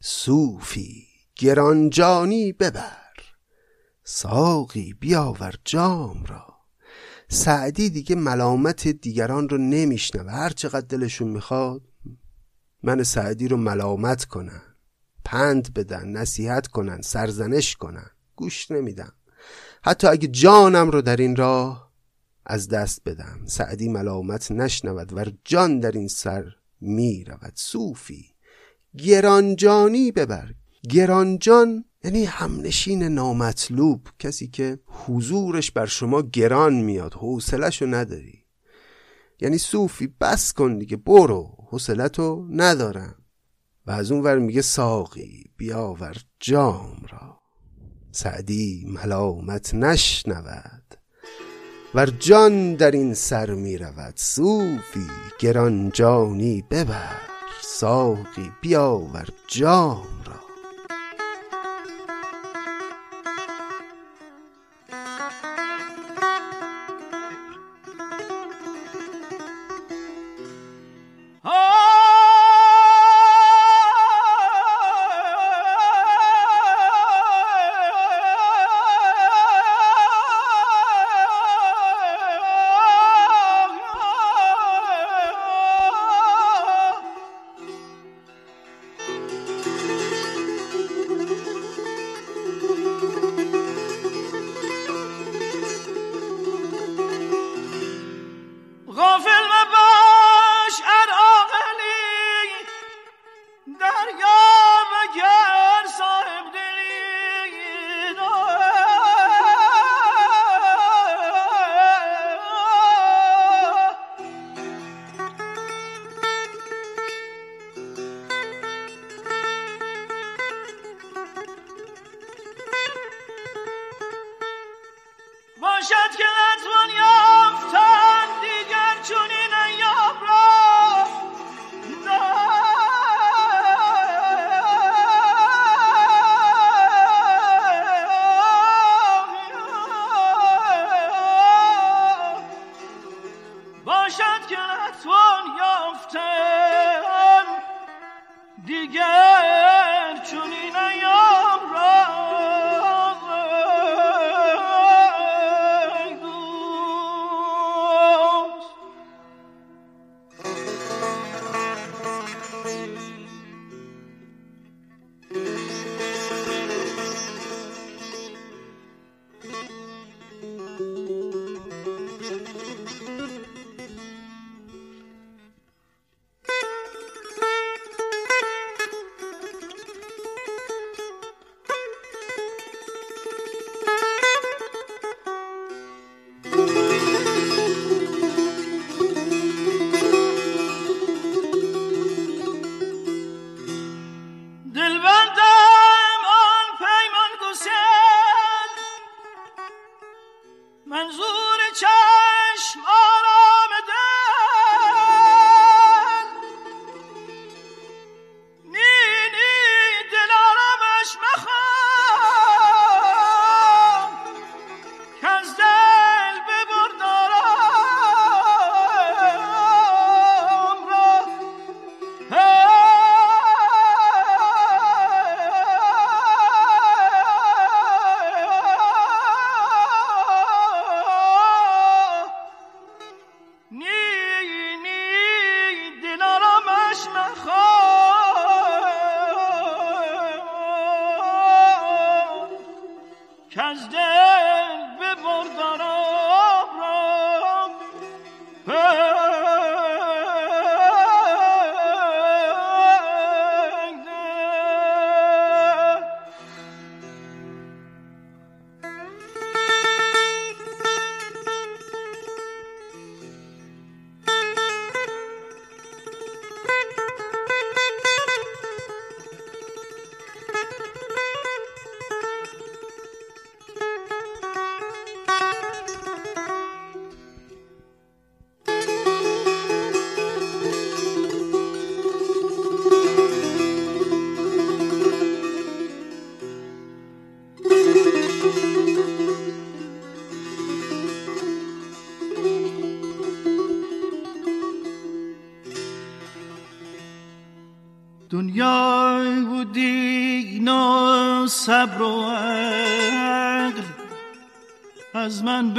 [0.00, 1.06] صوفی
[1.36, 3.02] گرانجانی ببر
[4.04, 6.51] ساقی بیاور جام را.
[7.32, 10.32] سعدی دیگه ملامت دیگران رو نمیشنوه.
[10.32, 11.82] هر چقدر دلشون می‌خواد
[12.82, 14.62] من سعدی رو ملامت کنن.
[15.24, 18.10] پند بدن نصیحت کنن سرزنش کنن.
[18.36, 19.12] گوش نمیدم.
[19.82, 21.92] حتی اگه جانم رو در این راه
[22.46, 26.44] از دست بدم سعدی ملامت نشنود و جان در این سر
[26.80, 28.26] می رود صوفی
[28.98, 30.54] گرانجانی ببر.
[30.90, 38.44] گرانجان یعنی همنشین نامطلوب کسی که حضورش بر شما گران میاد حوصلهشو نداری.
[39.40, 43.14] یعنی صوفی بس کن دیگه برو حوصلتو ندارم.
[43.86, 47.42] و از اون ور میگه ساقی بیاور جام را.
[48.12, 50.94] سعدی ملامت نشنود
[51.94, 55.06] ور جان در این سر می رود صوفی
[55.38, 57.20] گران جانی ببر
[57.62, 60.21] ساقی بیاور جام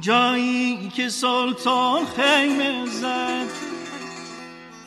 [0.00, 3.46] جایی که سلطان خیمه زد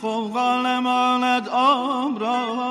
[0.02, 2.70] قوقال ماند آب را.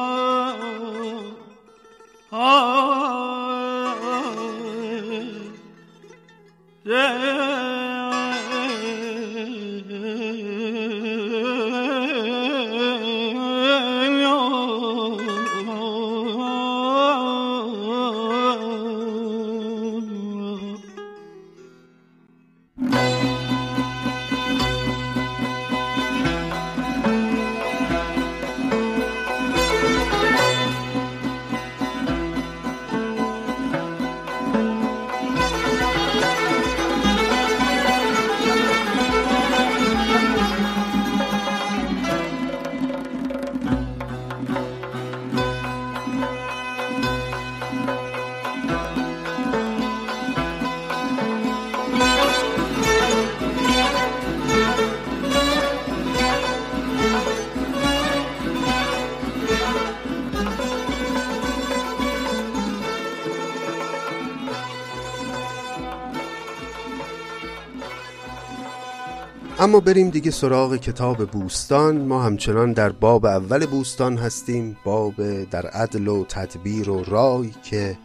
[69.61, 71.99] اما بریم دیگه سراغ کتاب بوستان.
[71.99, 77.99] ما همچنان در باب اول بوستان هستیم باب در عدل و تدبیر و رای که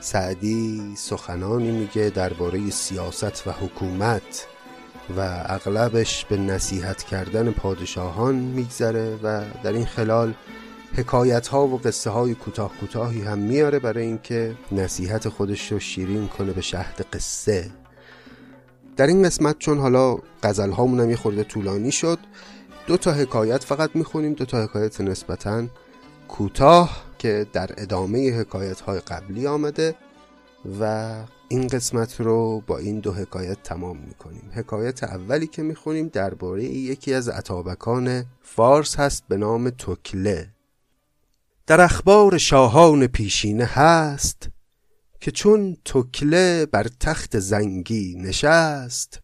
[0.00, 4.46] سعدی سخنانی میگه درباره سیاست و حکومت
[5.16, 10.34] و اغلبش به نصیحت کردن پادشاهان میگذره و در این خلال
[10.96, 16.28] حکایت ها و قصه های کوتاه کوتاهی هم میاره برای اینکه نصیحت خودش رو شیرین
[16.28, 17.81] کنه به شهد قصه.
[18.96, 22.18] در این قسمت چون حالا غزل هامون هم یه خورده طولانی شد
[22.86, 25.64] دو تا حکایت فقط می‌خونیم دو تا حکایت نسبتا
[26.28, 29.94] کوتاه که در ادامه حکایت های قبلی آمده
[30.80, 31.14] و
[31.48, 34.50] این قسمت رو با این دو حکایت تمام می‌کنیم.
[34.54, 40.48] حکایت اولی که می‌خونیم درباره یکی از عطابکان فارس هست به نام توکله.
[41.66, 44.48] در اخبار شاهان پیشینه هست
[45.22, 49.20] که چون تکله بر تخت زنگی نشست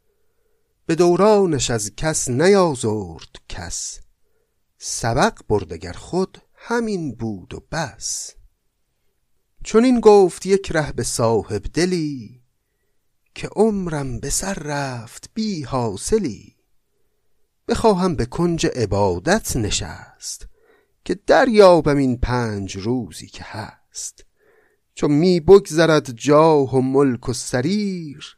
[0.87, 4.01] به دورانش از کس نیازرد کس.
[4.77, 8.35] سبق بردگر خود همین بود و بس.
[9.65, 12.43] چون این گفت یک ره به صاحب دلی
[13.35, 16.57] که عمرم به سر رفت بی حاصلی.
[17.69, 20.49] بخواهم به کنج عبادت نشست
[21.05, 24.28] که دریابم این پنج روزی که هست.
[24.99, 28.37] چون می بگذرد جاه و ملک و سریر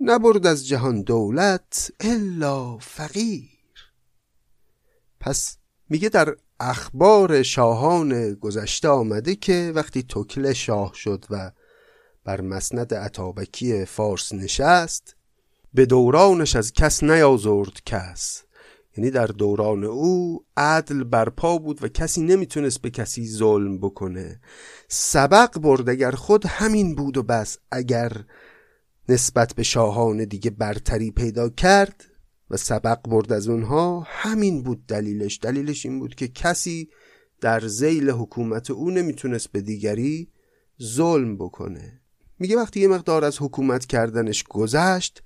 [0.00, 3.92] نبرد از جهان دولت الا فقیر.
[5.20, 5.56] پس
[5.88, 11.52] میگه در اخبار شاهان گذشته آمده که وقتی توکل شاه شد و
[12.24, 15.16] بر مسند عطابکی فارس نشست
[15.74, 18.42] به دورانش از کس نیازرد کس.
[18.98, 24.40] یعنی در دوران او عدل برپا بود و کسی نمی‌تونست به کسی ظلم بکنه.
[24.88, 27.58] سبق برد اگر خود همین بود و بس.
[27.70, 28.12] اگر
[29.08, 32.04] نسبت به شاهان دیگه برتری پیدا کرد
[32.50, 35.38] و سبق برد از اونها همین بود دلیلش.
[35.42, 36.88] دلیلش این بود که کسی
[37.40, 40.32] در زیل حکومت او نمی‌تونست به دیگری
[40.82, 42.00] ظلم بکنه.
[42.38, 45.22] میگه وقتی یه مقدار از حکومت کردنش گذشت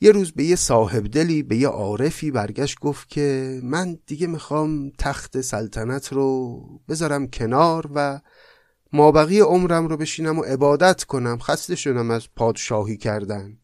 [0.00, 4.90] یه روز به یه صاحب دلی به یه عارفی برگشت گفت که من دیگه می‌خوام
[4.98, 8.20] تخت سلطنت رو بذارم کنار و
[8.92, 13.58] مابقی عمرم رو بشینم و عبادت کنم خسته شدم از پادشاهی کردن.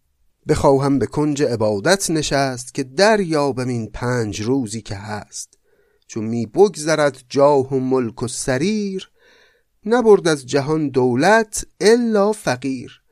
[0.48, 5.58] بخواهم به کنج عبادت نشست که دریابم این پنج روزی که هست.
[6.06, 9.10] چون می بگذرد جاه و ملک و سریر
[9.86, 13.02] نبرد از جهان دولت الا فقیر.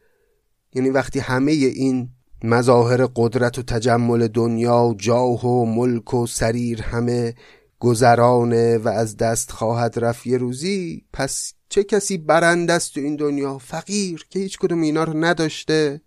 [0.74, 2.08] یعنی وقتی همه این
[2.44, 7.34] مظاهر قدرت و تجمل دنیا جاه و ملک و سریر همه
[7.78, 10.26] گذرانه و از دست خواهد رفت.
[10.26, 15.04] یه روزی پس چه کسی برنده است تو این دنیا؟ فقیر که هیچ کدوم اینا
[15.04, 16.00] رو نداشته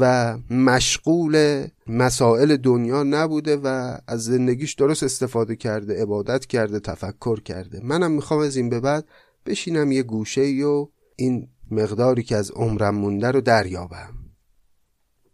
[0.00, 7.80] و مشغول مسائل دنیا نبوده و از زندگیش درست استفاده کرده عبادت کرده تفکر کرده.
[7.82, 9.04] منم می‌خوام از این به بعد
[9.46, 10.86] بشینم یه گوشه و
[11.16, 14.21] این مقداری که از عمرم مونده رو دریابم.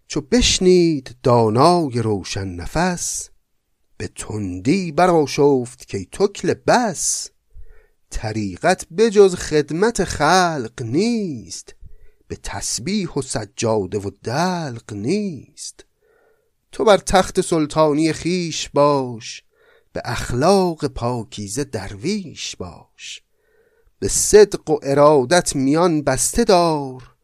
[0.09, 3.30] چو بشنید دانای روشن نفس
[3.96, 7.30] به تندی براشفت که تکل بس.
[8.11, 11.74] طریقت بجز خدمت خلق نیست
[12.28, 15.84] به تسبیح و سجاده و دلق نیست.
[16.72, 19.42] تو بر تخت سلطانی خیش باش
[19.92, 23.22] به اخلاق پاکیزه درویش باش.
[23.98, 27.17] به صدق و ارادت میان بسته دار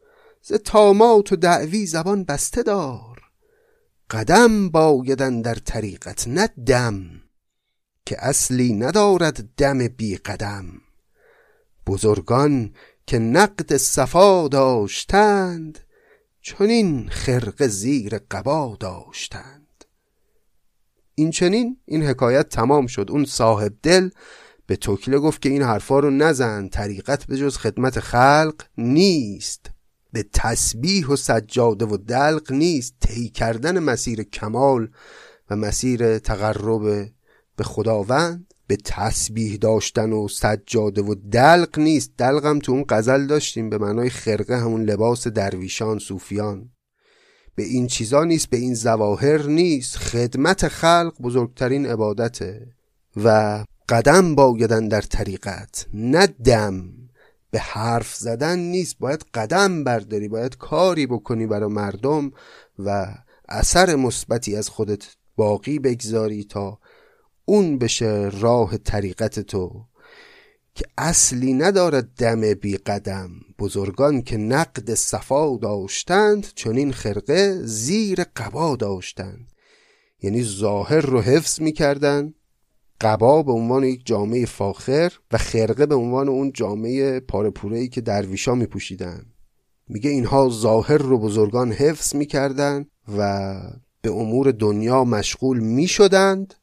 [0.47, 3.21] ز تامات و دعوی زبان بسته دار.
[4.09, 7.21] قدم بایدن در طریقت نه دم
[8.05, 10.65] که اصلی ندارد دم بی قدم.
[11.87, 12.73] بزرگان
[13.07, 15.79] که نقد صفا داشتند
[16.41, 19.85] چنین خرق زیر قبا داشتند.
[21.15, 23.07] این چنین؟ این حکایت تمام شد.
[23.09, 24.09] اون صاحب دل
[24.65, 26.67] به توکله گفت که این حرفا رو نزن.
[26.67, 29.74] طریقت به جز خدمت خلق نیست.
[30.15, 32.93] به تسبیح و سجاده و دلق نیست.
[32.99, 34.87] طی کردن مسیر کمال
[35.49, 37.11] و مسیر تقرب
[37.55, 42.11] به خداوند به تسبیح داشتن و سجاده و دلق نیست.
[42.17, 46.69] دلقم تو اون غزل داشتیم به معنای خرقه همون لباس درویشان صوفیان.
[47.55, 49.97] به این چیزا نیست به این زواهر نیست.
[49.97, 52.67] خدمت خلق بزرگترین عبادته
[53.23, 56.94] و قدم بایدن در طریقت نه دم.
[57.55, 58.95] به حرف زدن نیست.
[58.99, 62.31] باید قدم برداری باید کاری بکنی برای مردم
[62.79, 63.15] و
[63.49, 66.79] اثر مثبتی از خودت باقی بگذاری تا
[67.45, 69.85] اون بشه راه طریقت تو.
[70.75, 73.29] که اصلی ندارد دم بی قدم.
[73.59, 79.51] بزرگان که نقد صفا داشتند چون این خرقه زیر قبا داشتند.
[80.21, 82.33] یعنی ظاهر رو حفظ می‌کردن
[83.01, 88.01] قبا به عنوان یک جامعه فاخر و خرقه به عنوان اون جامعه پارپوره ای که
[88.01, 89.25] درویشا می پوشیدن
[89.87, 92.85] میگه اینها ظاهر رو بزرگان حفظ می‌کردن
[93.17, 93.53] و
[94.01, 96.53] به امور دنیا مشغول می شدند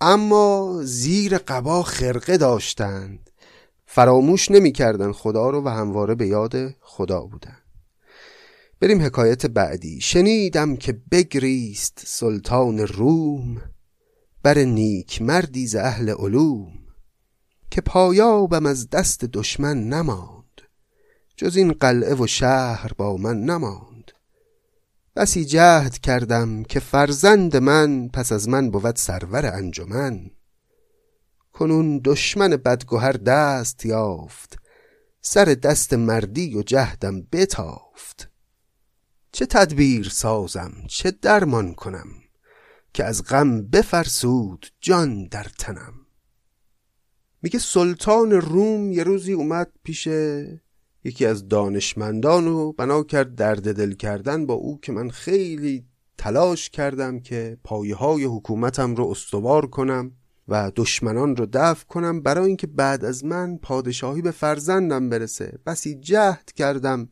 [0.00, 3.30] اما زیر قبا خرقه داشتند.
[3.86, 7.62] فراموش نمی‌کردند خدا رو و همواره به یاد خدا بودند
[8.80, 10.00] بریم حکایت بعدی.
[10.00, 13.62] شنیدم که بگریست سلطان روم
[14.46, 16.72] بر نیک مردی ز اهل علوم
[17.70, 20.62] که پایابم از دست دشمن نماند
[21.36, 24.12] جز این قلعه و شهر با من نماند.
[25.16, 30.30] بسی جهد کردم که فرزند من پس از من بود سرور انجمن.
[31.52, 34.58] کنون دشمن بدگهر دست یافت
[35.20, 38.30] سر دست مردی و جهدم بتافت.
[39.32, 42.08] چه تدبیر سازم چه درمان کنم؟
[42.96, 45.92] که از غم بفرسود جان در تنم.
[47.42, 50.08] میگه سلطان روم یه روزی اومد پیش
[51.04, 55.86] یکی از دانشمندان و بنا کرد درد دل کردن با او که من خیلی
[56.18, 60.12] تلاش کردم که پایه های حکومتم رو استوار کنم
[60.48, 65.58] و دشمنان رو دفع کنم برای اینکه بعد از من پادشاهی به فرزندم برسه.
[65.66, 67.08] بسی جهد کردم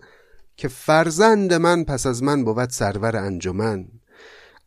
[0.57, 3.89] که فرزند من پس از من بود سرور انجمن.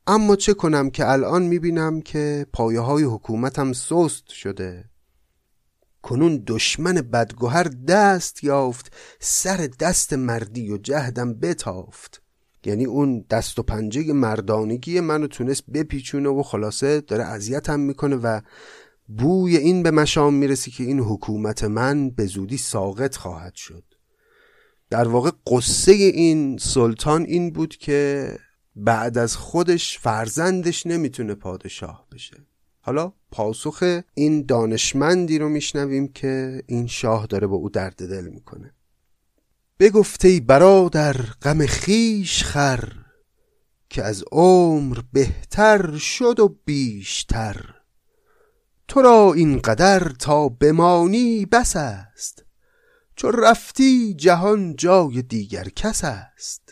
[0.10, 4.86] اما چه کنم که الان می‌بینم که پایه های حکومتم سست شده.
[6.02, 12.22] کنون دشمن بدگوهر دست یافت سر دست مردی و جهدم بتافت.
[12.66, 18.42] یعنی اون دست و پنجه مردانگی منو تونست بپیچونه و خلاصه داره اذیتم می‌کنه و
[19.08, 23.84] بوی این به مشام می‌رسی که این حکومت من به زودی ساقط خواهد شد.
[24.90, 28.30] در واقع قصه این سلطان این بود که
[28.78, 32.38] بعد از خودش فرزندش نمی‌تونه پادشاه بشه.
[32.82, 38.74] حالا پاسخ این دانشمندی رو میشنویم که این شاه داره با او درد دل می‌کنه.
[39.80, 42.94] بگفته برادر غم خیش خر
[43.90, 47.74] که از عمر بهتر شد و بیشتر.
[48.88, 52.46] تو را این قدر تا بمانی بس است
[53.16, 56.67] چو رفتی جهان جای دیگر کس است.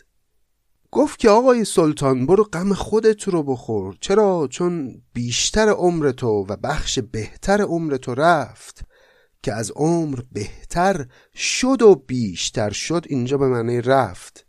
[0.90, 3.96] گفت که آقای سلطان برو غم خودت رو بخور.
[4.00, 8.84] چرا؟ چون بیشتر عمر تو و بخش بهتر عمر تو رفت
[9.42, 14.46] که از عمر بهتر شد و بیشتر شد اینجا به معنی رفت.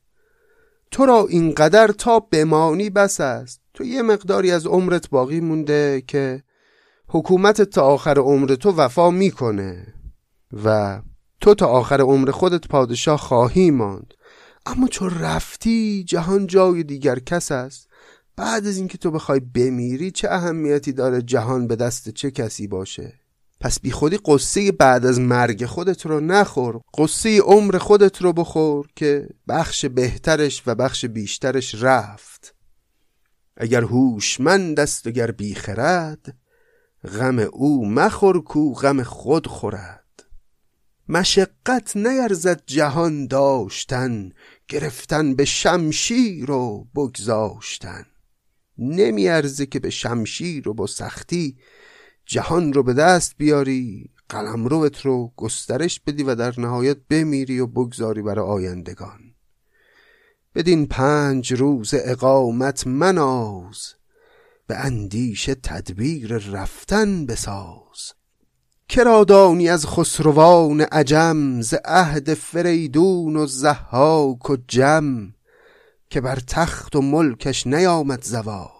[0.92, 3.62] تو را اینقدر تا بمانی بس است.
[3.74, 6.44] تو یه مقداری از عمرت باقی مونده که
[7.08, 9.94] حکومت تا آخر عمر تو وفا می‌کنه
[10.64, 11.02] و
[11.42, 14.14] تو تا آخر عمر خودت پادشاه خواهی ماند.
[14.68, 17.88] اما چون رفتی جهان جای دیگر کس است.
[18.36, 23.14] بعد از اینکه تو بخوای بمیری چه اهمیتی داره جهان به دست چه کسی باشه؟
[23.60, 26.82] پس بی خودی قصه بعد از مرگ خودت رو نخور.
[26.98, 32.56] قصه عمر خودت رو بخور که بخش بهترش و بخش بیشترش رفت.
[33.58, 36.36] اگر هوشمند است اگر بیخرد
[37.20, 40.04] غم او مخور کو غم خود خورد.
[41.10, 44.32] مشقت نیرزد جهان داشتن
[44.68, 48.06] گرفتن به شمشیر و بگذاشتن.
[48.78, 51.58] نمیارزه که به شمشیر و با سختی
[52.26, 58.22] جهان رو به دست بیاری قلمروت رو گسترش بدی و در نهایت بمیری و بگذاری
[58.22, 59.20] برای آیندگان.
[60.56, 63.94] بدین پنج روز اقامت مناز
[64.68, 67.87] به اندیش تدبیر رفتن بساز.
[68.90, 75.34] کرادانی از خسروان عجم ز عهد فریدون و زحاک و جم
[76.10, 78.72] که بر تخت و ملکش نیامد زوال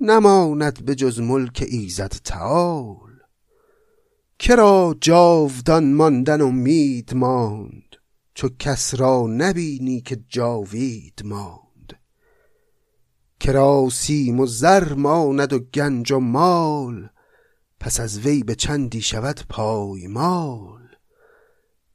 [0.00, 3.12] نماند به جز ملک ایزد تعال.
[4.38, 7.96] کرا جاودان ماندن امید ماند
[8.34, 12.00] چو کس را نبینی که جاوید ماند.
[13.40, 17.08] کرا سیم و زر ماند و گنج و مال
[17.80, 20.86] پس از وی به چندی شود پایمال.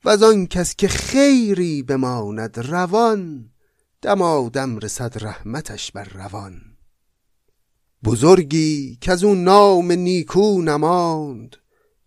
[0.05, 3.49] و آن کس که خیری بماند روان
[4.01, 6.61] دمادم رسد رحمتش بر روان.
[8.03, 11.55] بزرگی که از اون نام نیکو نماند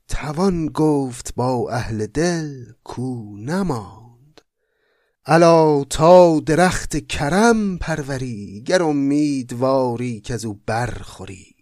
[0.09, 4.41] توان گفت با اهل دل کو نماند.
[5.27, 11.54] الا تا درخت کرم پروری گر امیدواری که از او برخوری.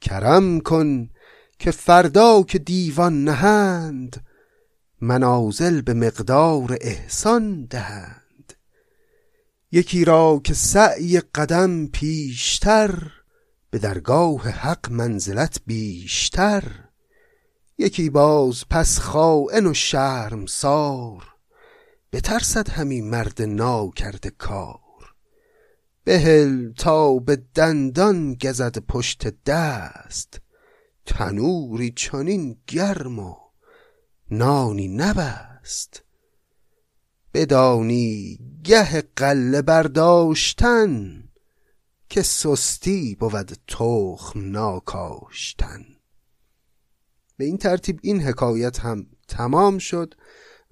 [0.00, 1.10] کرم کن
[1.58, 4.24] که فردا که دیوان نهند
[5.00, 8.52] منازل به مقدار احسان دهند.
[9.72, 13.12] یکی را که سعی قدم پیشتر
[13.70, 16.62] به درگاه حق منزلت بیشتر.
[17.78, 21.34] یکی باز پس خائن و شرمسار
[22.12, 24.87] بترسد همی مرد ناکرده کرده کار.
[26.08, 30.40] بهل تا به دندان گزد پشت دست.
[31.06, 33.36] تنوری چنین گرم و
[34.30, 36.02] نانی نبست.
[37.34, 41.22] بدانی گه قله برداشتن
[42.08, 45.84] که سستی بود تخم ناکاشتن.
[47.36, 50.14] به این ترتیب این حکایت هم تمام شد.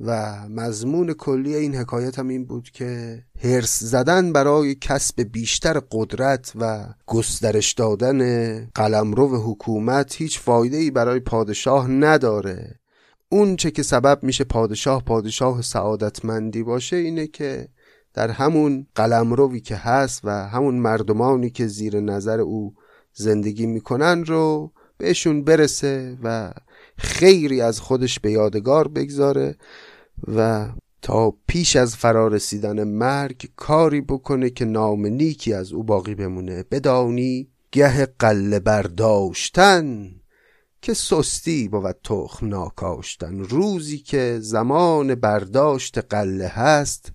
[0.01, 6.53] و مضمون کلی این حکایت هم این بود که هرس زدن برای کسب بیشتر قدرت
[6.57, 8.21] و گسترش دادن
[8.65, 12.81] قلمرو حکومت هیچ فایده ای برای پادشاه نداره.
[13.29, 17.69] اون چه که سبب میشه پادشاه پادشاه سعادتمندی باشه اینه که
[18.15, 22.75] در همون قلمروی که هست و همون مردمانی که زیر نظر او
[23.13, 26.53] زندگی می‌کنن رو بهشون برسه و
[26.99, 29.57] خیری از خودش به یادگار بگذاره
[30.29, 30.69] و
[31.03, 36.65] تا پیش از فرارسیدن مرگ کاری بکنه که نام نیکی از او باقی بمونه.
[36.71, 40.11] بدانی گه قله برداشتن
[40.83, 43.39] که سستی بود تخم ناکاشتن.
[43.39, 47.13] روزی که زمان برداشت قله هست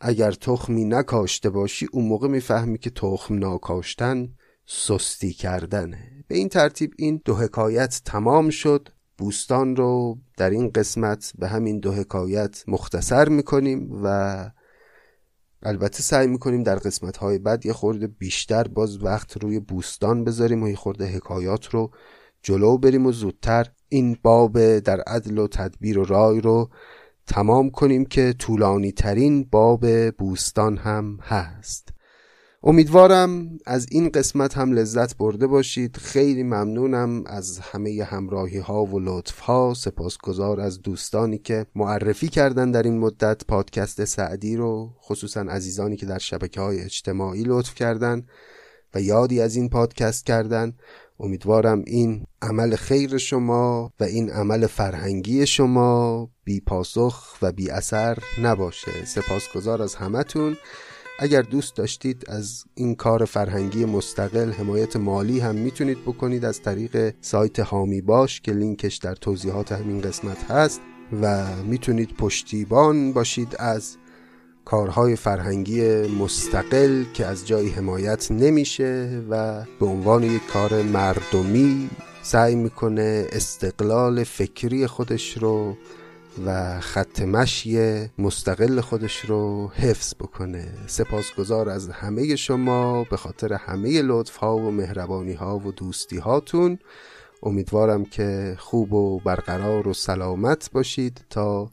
[0.00, 4.28] اگر تخمی نکاشته باشی اون موقع می‌فهمی که تخم ناکاشتن
[4.66, 6.24] سستی کردنه.
[6.28, 8.88] به این ترتیب این دو حکایت تمام شد.
[9.20, 14.50] بوستان رو در این قسمت به همین دو حکایت مختصر می‌کنیم و
[15.62, 20.62] البته سعی می‌کنیم در قسمت های بعد یه خورده بیشتر باز وقت روی بوستان بذاریم
[20.62, 21.90] و یه خورده حکایات رو
[22.42, 26.70] جلو بریم و زودتر این باب در عدل و تدبیر و رای رو
[27.26, 31.88] تمام کنیم که طولانی ترین باب بوستان هم هست.
[32.62, 35.96] امیدوارم از این قسمت هم لذت برده باشید.
[35.96, 42.70] خیلی ممنونم از همه همراهی ها و لطف ها سپاسگزار از دوستانی که معرفی کردن
[42.70, 43.44] در این مدت.
[43.48, 48.26] پادکست سعدی رو خصوصا عزیزانی که در شبکه های اجتماعی لطف کردن
[48.94, 50.72] و یادی از این پادکست کردن.
[51.20, 58.18] امیدوارم این عمل خیر شما و این عمل فرهنگی شما بی پاسخ و بی اثر
[58.42, 59.04] نباشه.
[59.04, 60.56] سپاسگزار از همتون.
[61.22, 67.14] اگر دوست داشتید از این کار فرهنگی مستقل حمایت مالی هم می‌تونید بکنید از طریق
[67.20, 70.80] سایت هامی باش که لینکش در توضیحات همین قسمت هست
[71.22, 73.96] و می‌تونید پشتیبان باشید از
[74.64, 81.90] کارهای فرهنگی مستقل که از جایی حمایت نمیشه و به عنوان یک کار مردمی
[82.22, 85.76] سعی می‌کنه استقلال فکری خودش رو
[86.46, 90.68] و خط مشی مستقل خودش رو حفظ بکنه.
[90.86, 96.78] سپاسگزار از همه شما به خاطر همه لطف ها و مهربانی ها و دوستی هاتون
[97.42, 101.70] امیدوارم که خوب و برقرار و سلامت باشید تا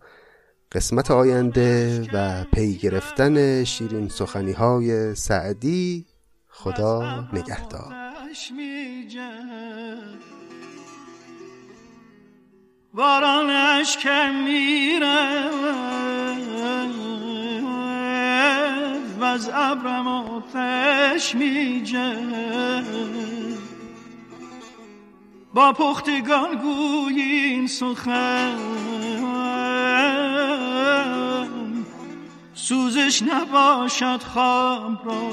[0.72, 6.06] قسمت آینده و پی گرفتن شیرین سخنی های سعدی.
[6.50, 7.94] خدا نگهدار.
[12.98, 15.50] بارانش کم میره
[19.20, 22.16] و از ابرم آتش میجه
[25.54, 28.58] با پختگان گویین سخن
[32.54, 35.32] سوزش نباشد خام را